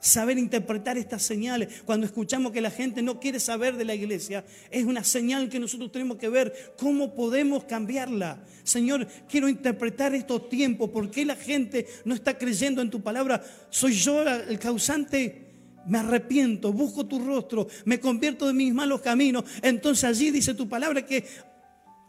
[0.00, 1.82] saber interpretar estas señales.
[1.84, 5.60] Cuando escuchamos que la gente no quiere saber de la iglesia, es una señal que
[5.60, 8.46] nosotros tenemos que ver cómo podemos cambiarla.
[8.62, 10.88] Señor, quiero interpretar estos tiempos.
[10.88, 13.44] ¿Por qué la gente no está creyendo en tu palabra?
[13.68, 15.48] ¿Soy yo el causante?
[15.86, 19.44] Me arrepiento, busco tu rostro, me convierto de mis malos caminos.
[19.60, 21.24] Entonces allí dice tu palabra que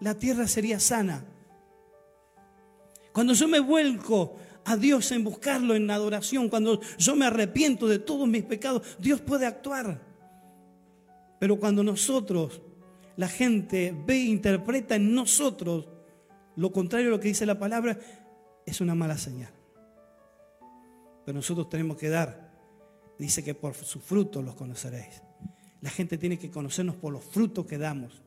[0.01, 1.23] la tierra sería sana.
[3.13, 4.35] Cuando yo me vuelco
[4.65, 9.21] a Dios en buscarlo en adoración, cuando yo me arrepiento de todos mis pecados, Dios
[9.21, 10.01] puede actuar.
[11.39, 12.61] Pero cuando nosotros,
[13.15, 15.87] la gente ve e interpreta en nosotros
[16.55, 17.97] lo contrario a lo que dice la palabra,
[18.65, 19.51] es una mala señal.
[21.25, 22.51] Pero nosotros tenemos que dar,
[23.17, 25.21] dice que por sus frutos los conoceréis.
[25.81, 28.20] La gente tiene que conocernos por los frutos que damos.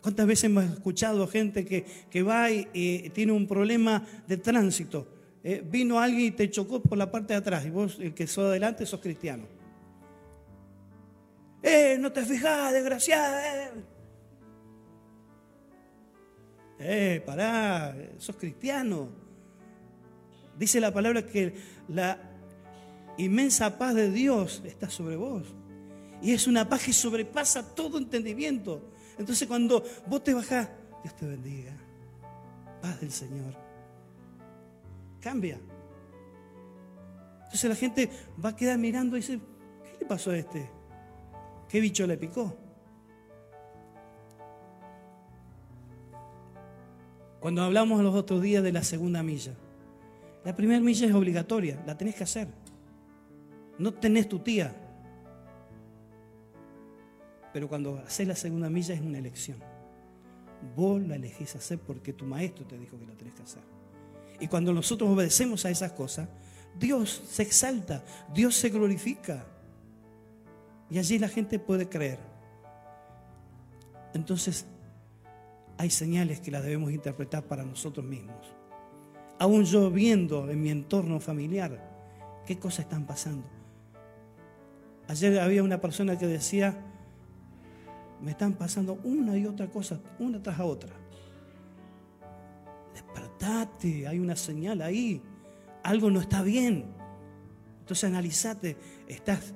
[0.00, 5.06] ¿Cuántas veces hemos escuchado gente que, va y, tiene un problema de tránsito?
[5.42, 8.26] Eh, vino alguien y te chocó por la parte de atrás y vos, el que
[8.26, 9.44] sos adelante, sos cristiano.
[11.62, 13.66] ¡Eh, no te fijas, desgraciada!
[13.66, 13.70] Eh.
[16.78, 19.08] eh, pará, sos cristiano.
[20.56, 21.54] Dice la palabra que
[21.88, 22.18] la
[23.16, 25.42] inmensa paz de Dios está sobre vos.
[26.22, 28.92] Y es una paz que sobrepasa todo entendimiento.
[29.18, 30.68] Entonces cuando vos te bajás,
[31.02, 31.72] Dios te bendiga.
[32.80, 33.54] Paz del Señor.
[35.20, 35.58] Cambia.
[37.44, 38.10] Entonces la gente
[38.42, 39.40] va a quedar mirando y dice,
[39.82, 40.70] ¿qué le pasó a este?
[41.68, 42.56] ¿Qué bicho le picó?
[47.40, 49.54] Cuando hablamos los otros días de la segunda milla,
[50.44, 52.48] la primera milla es obligatoria, la tenés que hacer.
[53.78, 54.74] No tenés tu tía,
[57.52, 59.58] pero cuando haces la segunda milla es una elección.
[60.76, 63.62] Vos la elegís hacer porque tu maestro te dijo que la tenés que hacer.
[64.40, 66.28] Y cuando nosotros obedecemos a esas cosas,
[66.78, 69.46] Dios se exalta, Dios se glorifica.
[70.90, 72.18] Y allí la gente puede creer.
[74.14, 74.66] Entonces,
[75.76, 78.54] hay señales que las debemos interpretar para nosotros mismos.
[79.38, 83.46] Aún yo viendo en mi entorno familiar qué cosas están pasando.
[85.06, 86.76] Ayer había una persona que decía,
[88.20, 90.90] me están pasando una y otra cosa, una tras otra.
[92.94, 95.22] Despertate, hay una señal ahí,
[95.82, 96.86] algo no está bien.
[97.80, 98.76] Entonces analizate,
[99.06, 99.54] estás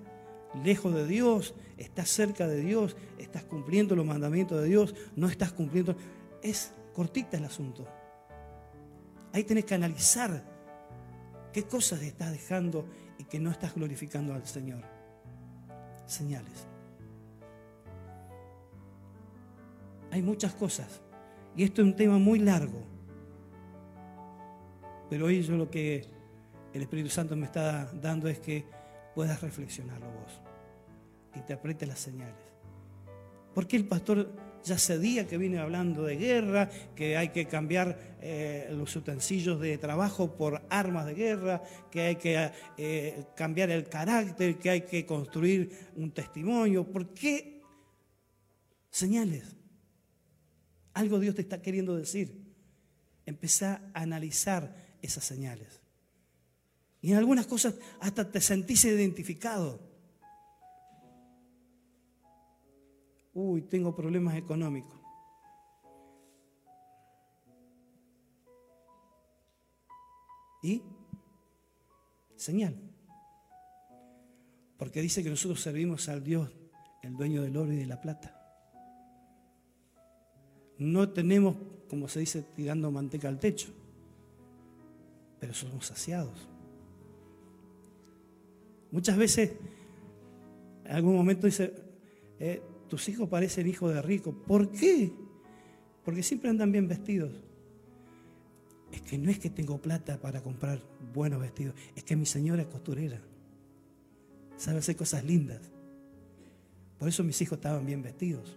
[0.64, 5.52] lejos de Dios, estás cerca de Dios, estás cumpliendo los mandamientos de Dios, no estás
[5.52, 5.96] cumpliendo.
[6.42, 7.86] Es cortita el asunto.
[9.32, 10.44] Ahí tenés que analizar
[11.52, 12.86] qué cosas estás dejando
[13.18, 14.84] y que no estás glorificando al Señor.
[16.06, 16.71] Señales.
[20.12, 21.00] Hay muchas cosas.
[21.56, 22.84] Y esto es un tema muy largo.
[25.08, 26.06] Pero hoy yo lo que
[26.74, 28.66] el Espíritu Santo me está dando es que
[29.14, 30.42] puedas reflexionarlo vos.
[31.34, 32.44] Interprete las señales.
[33.54, 34.30] Porque el pastor
[34.62, 39.58] ya hace día que viene hablando de guerra, que hay que cambiar eh, los utensilios
[39.60, 44.80] de trabajo por armas de guerra, que hay que eh, cambiar el carácter, que hay
[44.82, 46.84] que construir un testimonio.
[46.84, 47.62] ¿Por qué
[48.90, 49.61] señales?
[50.94, 52.42] Algo Dios te está queriendo decir.
[53.24, 55.80] Empezá a analizar esas señales.
[57.00, 59.80] Y en algunas cosas hasta te sentís identificado.
[63.34, 65.00] Uy, tengo problemas económicos.
[70.62, 70.82] ¿Y?
[72.36, 72.76] Señal.
[74.76, 76.50] Porque dice que nosotros servimos al Dios,
[77.02, 78.41] el dueño del oro y de la plata.
[80.82, 81.56] No tenemos,
[81.88, 83.68] como se dice, tirando manteca al techo,
[85.38, 86.48] pero somos saciados.
[88.90, 89.52] Muchas veces,
[90.84, 91.72] en algún momento dice,
[92.38, 94.32] eh, tus hijos parecen hijos de rico.
[94.32, 95.12] ¿Por qué?
[96.04, 97.32] Porque siempre andan bien vestidos.
[98.90, 100.82] Es que no es que tengo plata para comprar
[101.14, 103.20] buenos vestidos, es que mi señora es costurera.
[104.56, 105.60] Sabe hacer cosas lindas.
[106.98, 108.56] Por eso mis hijos estaban bien vestidos.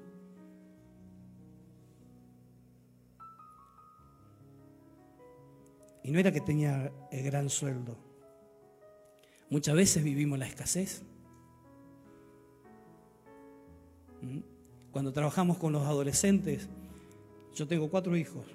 [6.06, 7.98] Y no era que tenía el gran sueldo.
[9.50, 11.02] Muchas veces vivimos la escasez.
[14.22, 14.38] ¿Mm?
[14.92, 16.70] Cuando trabajamos con los adolescentes,
[17.56, 18.46] yo tengo cuatro hijos.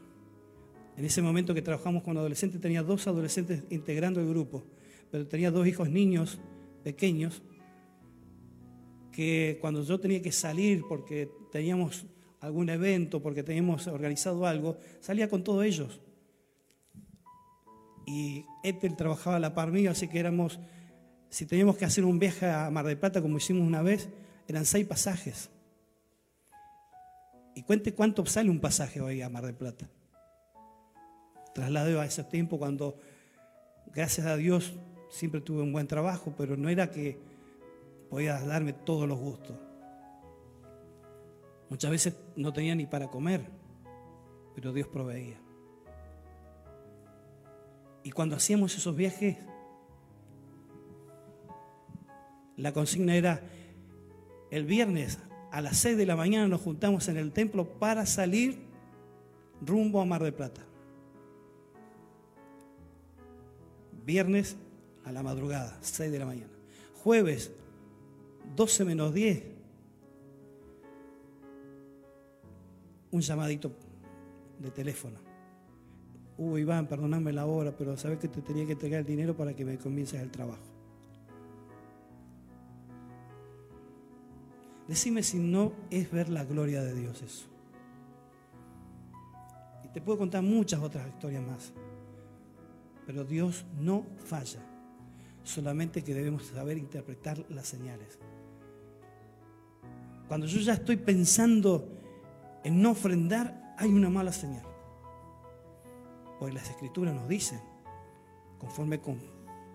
[0.97, 4.63] En ese momento que trabajamos con adolescentes tenía dos adolescentes integrando el grupo,
[5.11, 6.39] pero tenía dos hijos niños
[6.85, 7.43] pequeños
[9.11, 12.07] que cuando yo tenía que salir porque teníamos
[12.39, 16.01] algún evento, porque teníamos organizado algo, salía con todos ellos.
[18.07, 20.59] Y Ethel trabajaba a la par mío, así que éramos,
[21.29, 24.09] si teníamos que hacer un viaje a Mar del Plata como hicimos una vez,
[24.49, 25.51] eran seis pasajes.
[27.55, 29.89] Y cuente cuánto sale un pasaje hoy a Mar del Plata.
[31.55, 32.99] Trasladé a ese tiempo cuando,
[33.93, 34.75] gracias a Dios,
[35.11, 37.19] siempre tuve un buen trabajo, pero no era que
[38.09, 39.57] podía darme todos los gustos.
[41.69, 43.43] Muchas veces no tenía ni para comer,
[44.55, 45.39] pero Dios proveía.
[48.03, 49.37] Y cuando hacíamos esos viajes,
[52.57, 53.43] la consigna era,
[54.51, 55.19] el viernes
[55.51, 58.59] a las 6 de la mañana nos juntamos en el templo para salir
[59.61, 60.63] rumbo a Mar del Plata.
[64.05, 64.57] Viernes
[65.05, 66.53] a la madrugada, 6 de la mañana.
[67.03, 67.53] Jueves,
[68.57, 69.43] 12 menos 10.
[73.13, 73.73] Un llamadito
[74.59, 75.30] de teléfono.
[76.41, 79.55] Uh, Iván, perdóname la hora, pero sabes que te tenía que entregar el dinero para
[79.55, 80.63] que me comiences el trabajo.
[84.89, 87.45] Decime si no es ver la gloria de Dios eso.
[89.85, 91.75] Y te puedo contar muchas otras historias más.
[93.05, 94.61] Pero Dios no falla.
[95.45, 98.19] Solamente que debemos saber interpretar las señales.
[100.27, 101.87] Cuando yo ya estoy pensando
[102.65, 104.70] en no ofrendar, hay una mala señal.
[106.41, 107.61] Porque las escrituras nos dicen,
[108.59, 109.21] conforme con,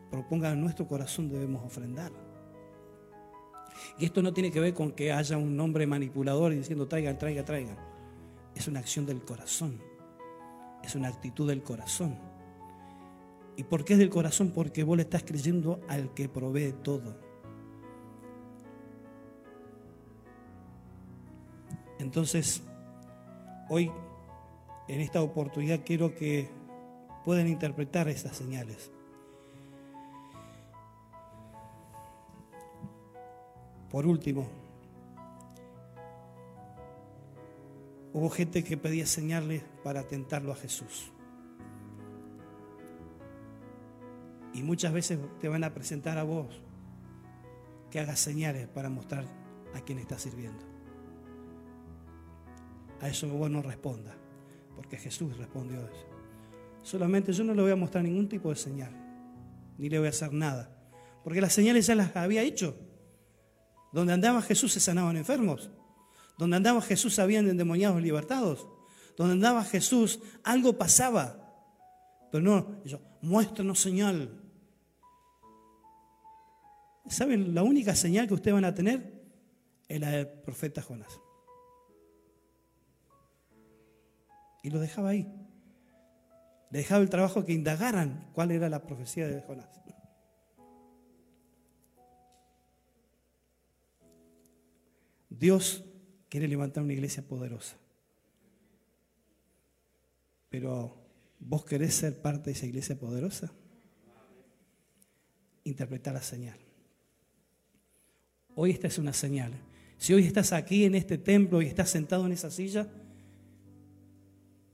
[0.10, 2.12] propongan en nuestro corazón debemos ofrendar.
[4.00, 7.20] Y esto no tiene que ver con que haya un hombre manipulador y diciendo traigan,
[7.20, 7.78] traigan, traigan.
[8.56, 9.80] Es una acción del corazón.
[10.84, 12.18] Es una actitud del corazón.
[13.58, 14.52] ¿Y por qué es del corazón?
[14.52, 17.16] Porque vos le estás creyendo al que provee todo.
[22.00, 22.64] Entonces,
[23.70, 23.92] hoy,
[24.88, 26.55] en esta oportunidad, quiero que
[27.26, 28.92] puedan interpretar estas señales.
[33.90, 34.48] Por último,
[38.14, 41.12] hubo gente que pedía señales para tentarlo a Jesús.
[44.54, 46.62] Y muchas veces te van a presentar a vos
[47.90, 49.26] que hagas señales para mostrar
[49.74, 50.64] a quién está sirviendo.
[53.02, 54.16] A eso vos no responda,
[54.76, 56.15] porque Jesús respondió eso.
[56.86, 58.92] Solamente yo no le voy a mostrar ningún tipo de señal,
[59.80, 60.70] ni le voy a hacer nada,
[61.24, 62.78] porque las señales ya las había hecho.
[63.92, 65.72] Donde andaba Jesús se sanaban enfermos.
[66.38, 68.68] Donde andaba Jesús habían endemoniados libertados.
[69.18, 71.66] Donde andaba Jesús algo pasaba.
[72.32, 74.38] Pero no, yo, muéstranos señal.
[77.08, 77.56] ¿Saben?
[77.56, 79.24] La única señal que ustedes van a tener
[79.88, 81.20] es la del profeta Jonás.
[84.62, 85.45] Y lo dejaba ahí.
[86.72, 89.70] Le dejaba el trabajo que indagaran cuál era la profecía de Jonás.
[95.30, 95.84] Dios
[96.30, 97.76] quiere levantar una iglesia poderosa.
[100.50, 100.96] Pero
[101.40, 103.52] ¿vos querés ser parte de esa iglesia poderosa?
[105.64, 106.58] Interpretar la señal.
[108.56, 109.52] Hoy esta es una señal.
[109.98, 112.88] Si hoy estás aquí en este templo y estás sentado en esa silla,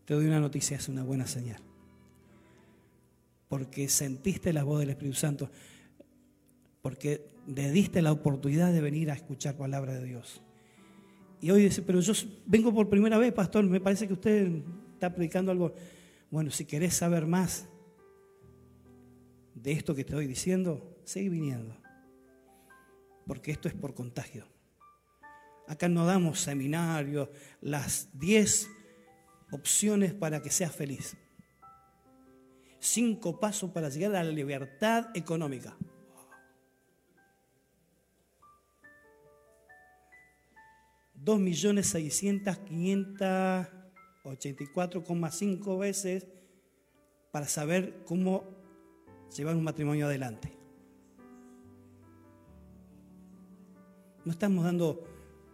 [0.05, 1.61] te doy una noticia, es una buena señal.
[3.52, 5.52] Porque sentiste la voz del Espíritu Santo,
[6.82, 10.41] porque le diste la oportunidad de venir a escuchar palabra de Dios.
[11.41, 12.14] Y hoy dice, pero yo
[12.45, 15.74] vengo por primera vez, pastor, me parece que usted está predicando algo.
[16.30, 17.68] Bueno, si querés saber más
[19.54, 21.82] de esto que te estoy diciendo, sigue viniendo
[23.32, 24.45] porque esto es por contagio.
[25.68, 27.30] Acá no damos seminarios,
[27.62, 28.70] las 10
[29.52, 31.16] opciones para que seas feliz.
[32.84, 35.77] Cinco pasos para llegar a la libertad económica.
[41.13, 43.69] Dos millones seiscientas quinientas
[44.23, 46.25] ochenta y cuatro cinco veces
[47.32, 48.43] para saber cómo
[49.38, 50.51] llevar un matrimonio adelante.
[54.25, 55.07] No estamos dando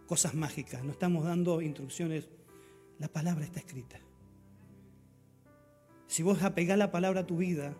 [0.06, 2.26] cosas mágicas, no estamos dando instrucciones.
[2.98, 4.00] La palabra está escrita.
[6.08, 7.76] Si vos apegás la palabra a tu vida,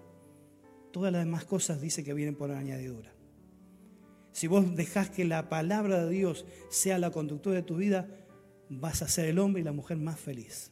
[0.93, 3.12] todas las demás cosas dice que vienen por añadidura.
[4.33, 8.07] Si vos dejás que la palabra de Dios sea la conductora de tu vida,
[8.68, 10.70] vas a ser el hombre y la mujer más feliz.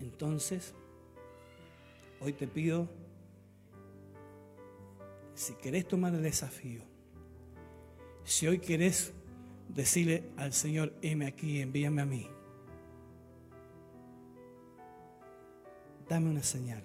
[0.00, 0.74] Entonces,
[2.20, 2.88] hoy te pido
[5.34, 6.82] si querés tomar el desafío,
[8.24, 9.12] si hoy querés
[9.68, 12.28] decirle al Señor, heme aquí, envíame a mí,
[16.08, 16.82] dame una señal.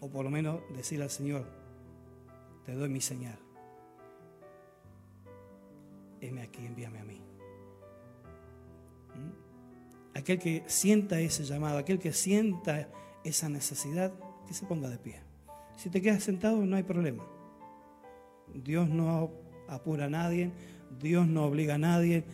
[0.00, 1.46] O por lo menos decirle al Señor,
[2.64, 3.38] te doy mi señal.
[6.20, 7.20] Heme aquí, envíame a mí.
[9.14, 10.18] ¿Mm?
[10.18, 12.88] Aquel que sienta ese llamado, aquel que sienta
[13.24, 14.12] esa necesidad,
[14.46, 15.20] que se ponga de pie.
[15.76, 17.24] Si te quedas sentado, no hay problema.
[18.54, 19.30] Dios no
[19.68, 20.50] apura a nadie,
[21.00, 22.24] Dios no obliga a nadie,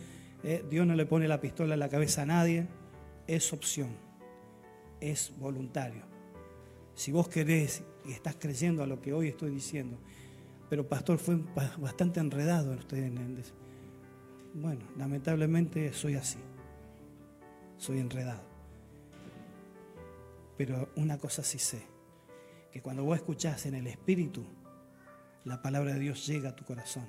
[0.43, 2.67] eh, Dios no le pone la pistola en la cabeza a nadie,
[3.27, 3.89] es opción,
[4.99, 6.03] es voluntario.
[6.93, 9.97] Si vos querés y estás creyendo a lo que hoy estoy diciendo,
[10.69, 11.37] pero pastor fue
[11.77, 13.11] bastante enredado en usted.
[14.53, 16.39] Bueno, lamentablemente soy así,
[17.77, 18.43] soy enredado.
[20.57, 21.81] Pero una cosa sí sé,
[22.71, 24.45] que cuando vos escuchás en el Espíritu,
[25.45, 27.07] la palabra de Dios llega a tu corazón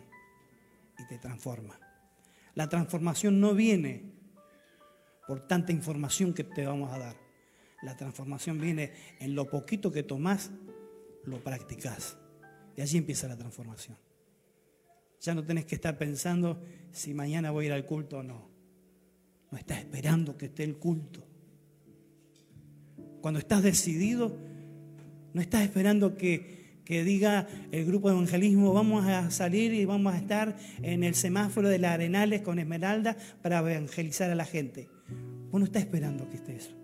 [0.98, 1.78] y te transforma.
[2.54, 4.12] La transformación no viene
[5.26, 7.29] por tanta información que te vamos a dar.
[7.82, 10.50] La transformación viene en lo poquito que tomás,
[11.24, 12.16] lo practicás.
[12.76, 13.96] Y allí empieza la transformación.
[15.20, 16.62] Ya no tenés que estar pensando
[16.92, 18.48] si mañana voy a ir al culto o no.
[19.50, 21.26] No estás esperando que esté el culto.
[23.20, 24.36] Cuando estás decidido,
[25.34, 26.60] no estás esperando que
[26.90, 31.14] que diga el grupo de evangelismo, vamos a salir y vamos a estar en el
[31.14, 34.88] semáforo de las Arenales con Esmeralda para evangelizar a la gente.
[35.52, 36.79] Vos no estás esperando que esté eso.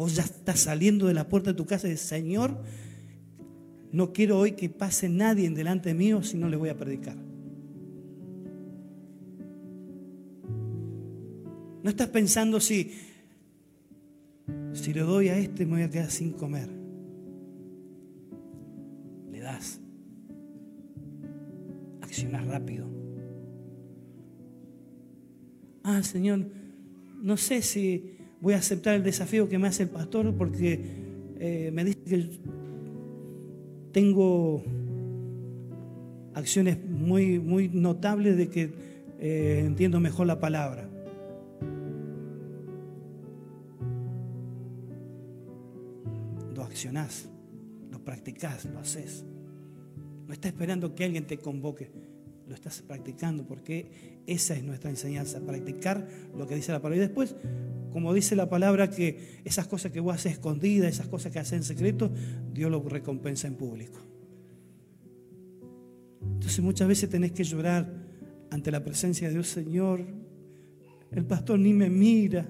[0.00, 2.56] Vos ya estás saliendo de la puerta de tu casa y dices, Señor,
[3.92, 7.16] no quiero hoy que pase nadie en delante mío si no le voy a predicar.
[11.82, 12.92] No estás pensando si,
[14.72, 16.70] si le doy a este me voy a quedar sin comer.
[22.00, 22.86] Accionar rápido.
[25.82, 26.46] Ah, Señor,
[27.20, 30.80] no sé si voy a aceptar el desafío que me hace el pastor porque
[31.38, 32.30] eh, me dice que
[33.92, 34.62] tengo
[36.34, 38.72] acciones muy, muy notables de que
[39.18, 40.88] eh, entiendo mejor la palabra.
[46.54, 47.28] Lo accionás,
[47.90, 49.24] lo practicás, lo haces.
[50.26, 51.90] No estás esperando que alguien te convoque,
[52.46, 56.96] lo estás practicando porque esa es nuestra enseñanza, practicar lo que dice la palabra.
[56.98, 57.34] Y después,
[57.92, 61.52] como dice la palabra, que esas cosas que vos haces escondidas, esas cosas que haces
[61.54, 62.10] en secreto,
[62.52, 64.00] Dios lo recompensa en público.
[66.22, 67.92] Entonces muchas veces tenés que llorar
[68.50, 70.04] ante la presencia de Dios, Señor,
[71.10, 72.46] el pastor ni me mira.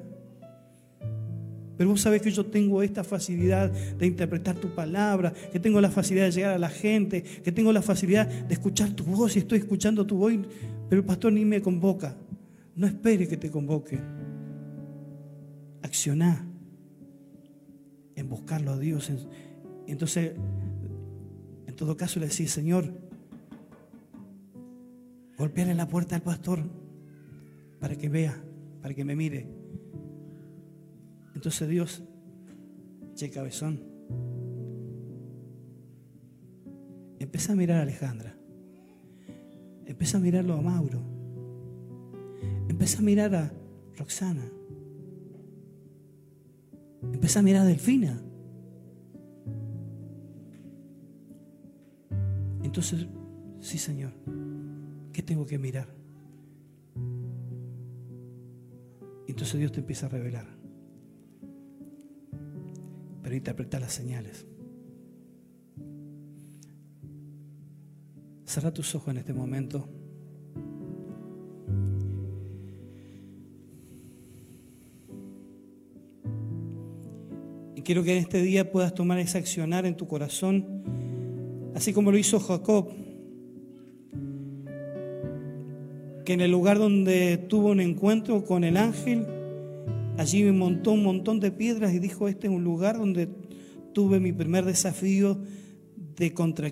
[1.77, 5.91] Pero vos sabés que yo tengo esta facilidad de interpretar tu palabra, que tengo la
[5.91, 9.39] facilidad de llegar a la gente, que tengo la facilidad de escuchar tu voz y
[9.39, 10.35] estoy escuchando tu voz,
[10.89, 12.17] pero el pastor ni me convoca.
[12.77, 13.99] No espere que te convoque.
[18.17, 19.11] En buscarlo a Dios.
[19.87, 20.35] Entonces,
[21.67, 22.93] en todo caso le decís, Señor,
[25.37, 26.61] golpearle la puerta al pastor
[27.81, 28.37] para que vea,
[28.83, 29.49] para que me mire.
[31.35, 32.03] Entonces Dios,
[33.15, 33.81] che cabezón,
[37.19, 38.37] empieza a mirar a Alejandra,
[39.87, 41.01] empieza a mirarlo a Mauro,
[42.69, 43.53] empieza a mirar a
[43.97, 44.45] Roxana,
[47.03, 48.21] empieza a mirar a Delfina.
[52.63, 53.07] Entonces,
[53.61, 54.13] sí Señor,
[55.13, 55.89] ¿qué tengo que mirar?
[59.27, 60.61] Entonces Dios te empieza a revelar
[63.31, 64.45] pero interpretar las señales.
[68.45, 69.89] Cerra tus ojos en este momento.
[77.81, 80.83] Y quiero que en este día puedas tomar ese accionar en tu corazón,
[81.75, 82.91] así como lo hizo Jacob,
[86.27, 89.27] que en el lugar donde tuvo un encuentro con el ángel,
[90.19, 93.31] Allí me montó un montón de piedras y dijo, este es un lugar donde
[93.95, 95.39] tuve mi primer desafío
[96.17, 96.71] de, contra,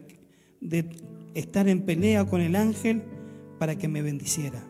[0.60, 0.84] de
[1.32, 3.00] estar en pelea con el ángel
[3.58, 4.62] para que me bendiciera.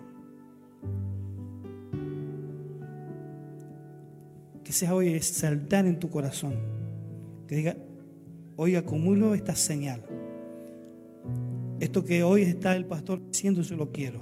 [4.68, 6.52] Que sea hoy saltar en tu corazón.
[7.46, 7.76] Que diga,
[8.54, 10.04] hoy acumulo esta señal.
[11.80, 14.20] Esto que hoy está el pastor diciendo, yo lo quiero.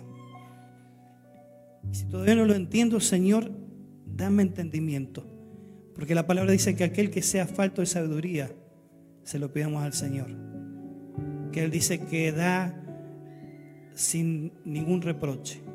[1.91, 3.51] Si todavía no lo entiendo, Señor,
[4.07, 5.27] dame entendimiento.
[5.97, 8.53] Porque la palabra dice que aquel que sea falto de sabiduría,
[9.25, 10.29] se lo pidamos al Señor.
[11.51, 12.85] Que Él dice que da
[13.95, 15.66] sin ningún reproche.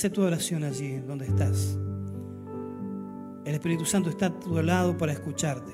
[0.00, 1.76] Haz tu oración allí donde estás.
[3.44, 5.72] El Espíritu Santo está a tu lado para escucharte,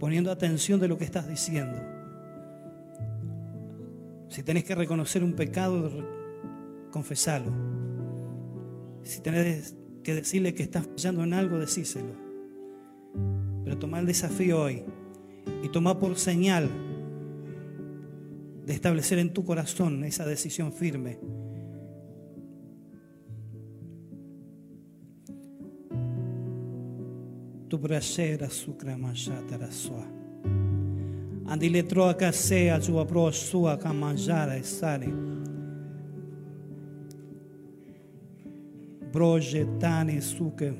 [0.00, 1.78] poniendo atención de lo que estás diciendo.
[4.28, 5.88] Si tenés que reconocer un pecado,
[6.90, 7.52] confesalo.
[9.04, 12.12] Si tenés que decirle que estás fallando en algo, decíselo.
[13.62, 14.82] Pero toma el desafío hoy
[15.62, 16.68] y toma por señal
[18.64, 21.20] de establecer en tu corazón esa decisión firme.
[27.76, 30.02] Tu brasera sucra manjata sua.
[31.44, 35.12] Andile troca sea sua pro sua camanjara sare.
[39.12, 40.74] Brojetane suke.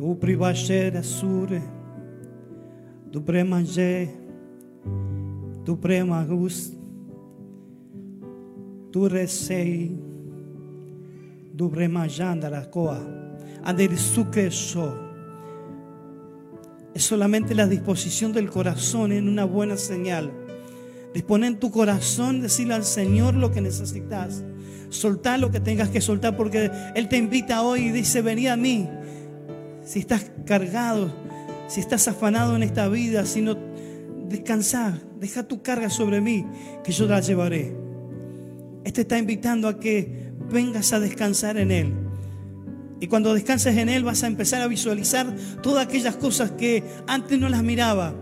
[0.00, 1.62] O privachera sure.
[3.12, 4.08] Do premanje.
[5.62, 6.72] Do premagus.
[8.92, 9.96] Recei.
[11.52, 13.23] Do bremajanda coa
[16.94, 20.32] es solamente la disposición del corazón en una buena señal.
[21.12, 24.44] Disponer en tu corazón, decirle al Señor lo que necesitas.
[24.90, 28.56] Soltar lo que tengas que soltar porque Él te invita hoy y dice, vení a
[28.56, 28.88] mí.
[29.84, 31.12] Si estás cargado,
[31.68, 33.56] si estás afanado en esta vida, si no,
[34.28, 36.46] descansar, deja tu carga sobre mí,
[36.84, 37.76] que yo la llevaré.
[38.84, 41.94] Este está invitando a que vengas a descansar en Él.
[43.00, 47.38] Y cuando descanses en Él vas a empezar a visualizar todas aquellas cosas que antes
[47.38, 48.14] no las miraba.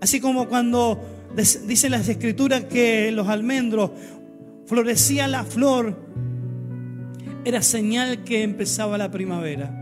[0.00, 1.00] Así como cuando
[1.66, 3.90] dicen las escrituras que los almendros
[4.66, 5.96] florecía la flor,
[7.44, 9.74] era señal que empezaba la primavera.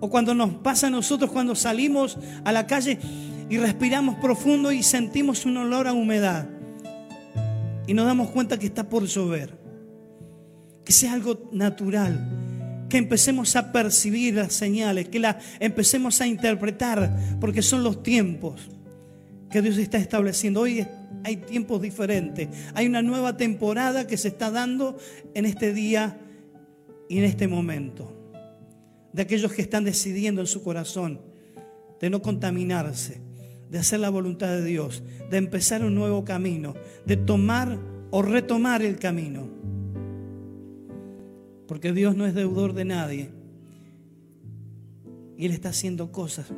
[0.00, 2.98] O cuando nos pasa a nosotros cuando salimos a la calle
[3.48, 6.48] y respiramos profundo y sentimos un olor a humedad.
[7.86, 9.61] Y nos damos cuenta que está por llover
[10.84, 17.38] que sea algo natural, que empecemos a percibir las señales, que las empecemos a interpretar,
[17.40, 18.68] porque son los tiempos
[19.50, 20.60] que Dios está estableciendo.
[20.60, 20.86] Hoy
[21.24, 24.98] hay tiempos diferentes, hay una nueva temporada que se está dando
[25.34, 26.18] en este día
[27.08, 28.18] y en este momento.
[29.12, 31.20] De aquellos que están decidiendo en su corazón
[32.00, 33.20] de no contaminarse,
[33.70, 36.74] de hacer la voluntad de Dios, de empezar un nuevo camino,
[37.06, 37.78] de tomar
[38.10, 39.61] o retomar el camino.
[41.72, 43.30] Porque Dios no es deudor de nadie.
[45.38, 46.52] Y Él está haciendo cosas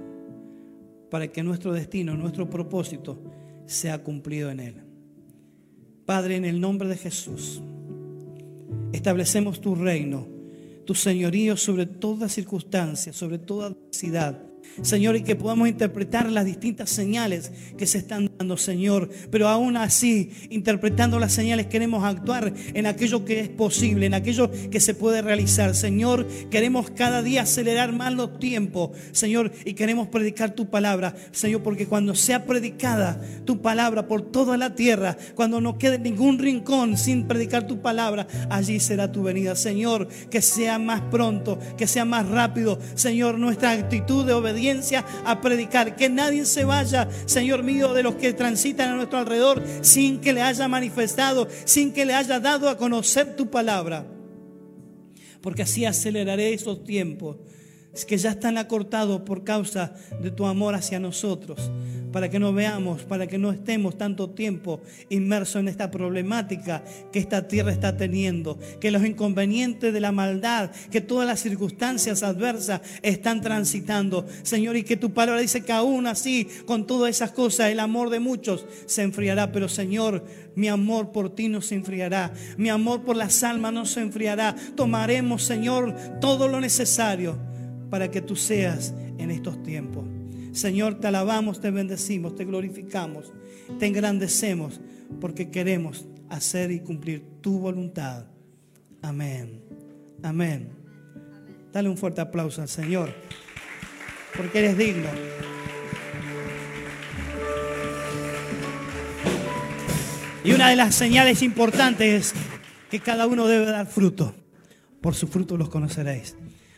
[1.09, 3.23] para que nuestro destino, nuestro propósito
[3.65, 4.75] sea cumplido en Él.
[6.05, 7.63] Padre, en el nombre de Jesús,
[8.93, 10.27] establecemos tu reino,
[10.85, 14.43] tu señorío sobre toda circunstancia, sobre toda adversidad
[14.83, 19.09] Señor, y que podamos interpretar las distintas señales que se están Señor.
[19.31, 24.51] Pero aún así, interpretando las señales, queremos actuar en aquello que es posible, en aquello
[24.71, 25.75] que se puede realizar.
[25.75, 31.63] Señor, queremos cada día acelerar más los tiempos, Señor, y queremos predicar tu palabra, Señor,
[31.63, 36.97] porque cuando sea predicada tu palabra por toda la tierra, cuando no quede ningún rincón
[36.97, 39.57] sin predicar tu palabra, allí será tu venida.
[39.57, 45.41] Señor, que sea más pronto, que sea más rápido, Señor, nuestra actitud de obediencia a
[45.41, 45.97] predicar.
[45.97, 50.33] Que nadie se vaya, Señor mío, de los que transitan a nuestro alrededor sin que
[50.33, 54.07] le haya manifestado, sin que le haya dado a conocer tu palabra.
[55.43, 57.37] Porque así aceleraré esos tiempos
[58.05, 61.71] que ya están acortados por causa de tu amor hacia nosotros
[62.15, 67.19] para que no veamos, para que no estemos tanto tiempo inmersos en esta problemática que
[67.19, 72.83] esta tierra está teniendo, que los inconvenientes de la maldad, que todas las circunstancias adversas
[73.03, 77.71] están transitando, Señor, y que tu palabra dice que aún así, con todas esas cosas,
[77.71, 80.25] el amor de muchos se enfriará, pero Señor,
[80.55, 84.55] mi amor por ti no se enfriará, mi amor por las almas no se enfriará.
[84.77, 87.54] Tomaremos, Señor, todo lo necesario
[87.95, 90.05] para que tú seas en estos tiempos.
[90.51, 93.33] Señor, te alabamos, te bendecimos, te glorificamos,
[93.79, 94.81] te engrandecemos,
[95.21, 98.27] porque queremos hacer y cumplir tu voluntad.
[99.01, 99.63] Amén.
[100.25, 100.71] Amén.
[101.73, 103.15] Dale un fuerte aplauso al Señor,
[104.37, 105.09] porque eres digno.
[110.43, 112.35] Y una de las señales importantes es
[112.91, 114.35] que cada uno debe dar fruto.
[115.01, 116.35] Por su fruto los conoceréis.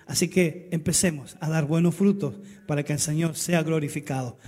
[0.06, 2.36] Así que empecemos a dar buenos frutos
[2.66, 4.38] para que el Señor sea glorificado.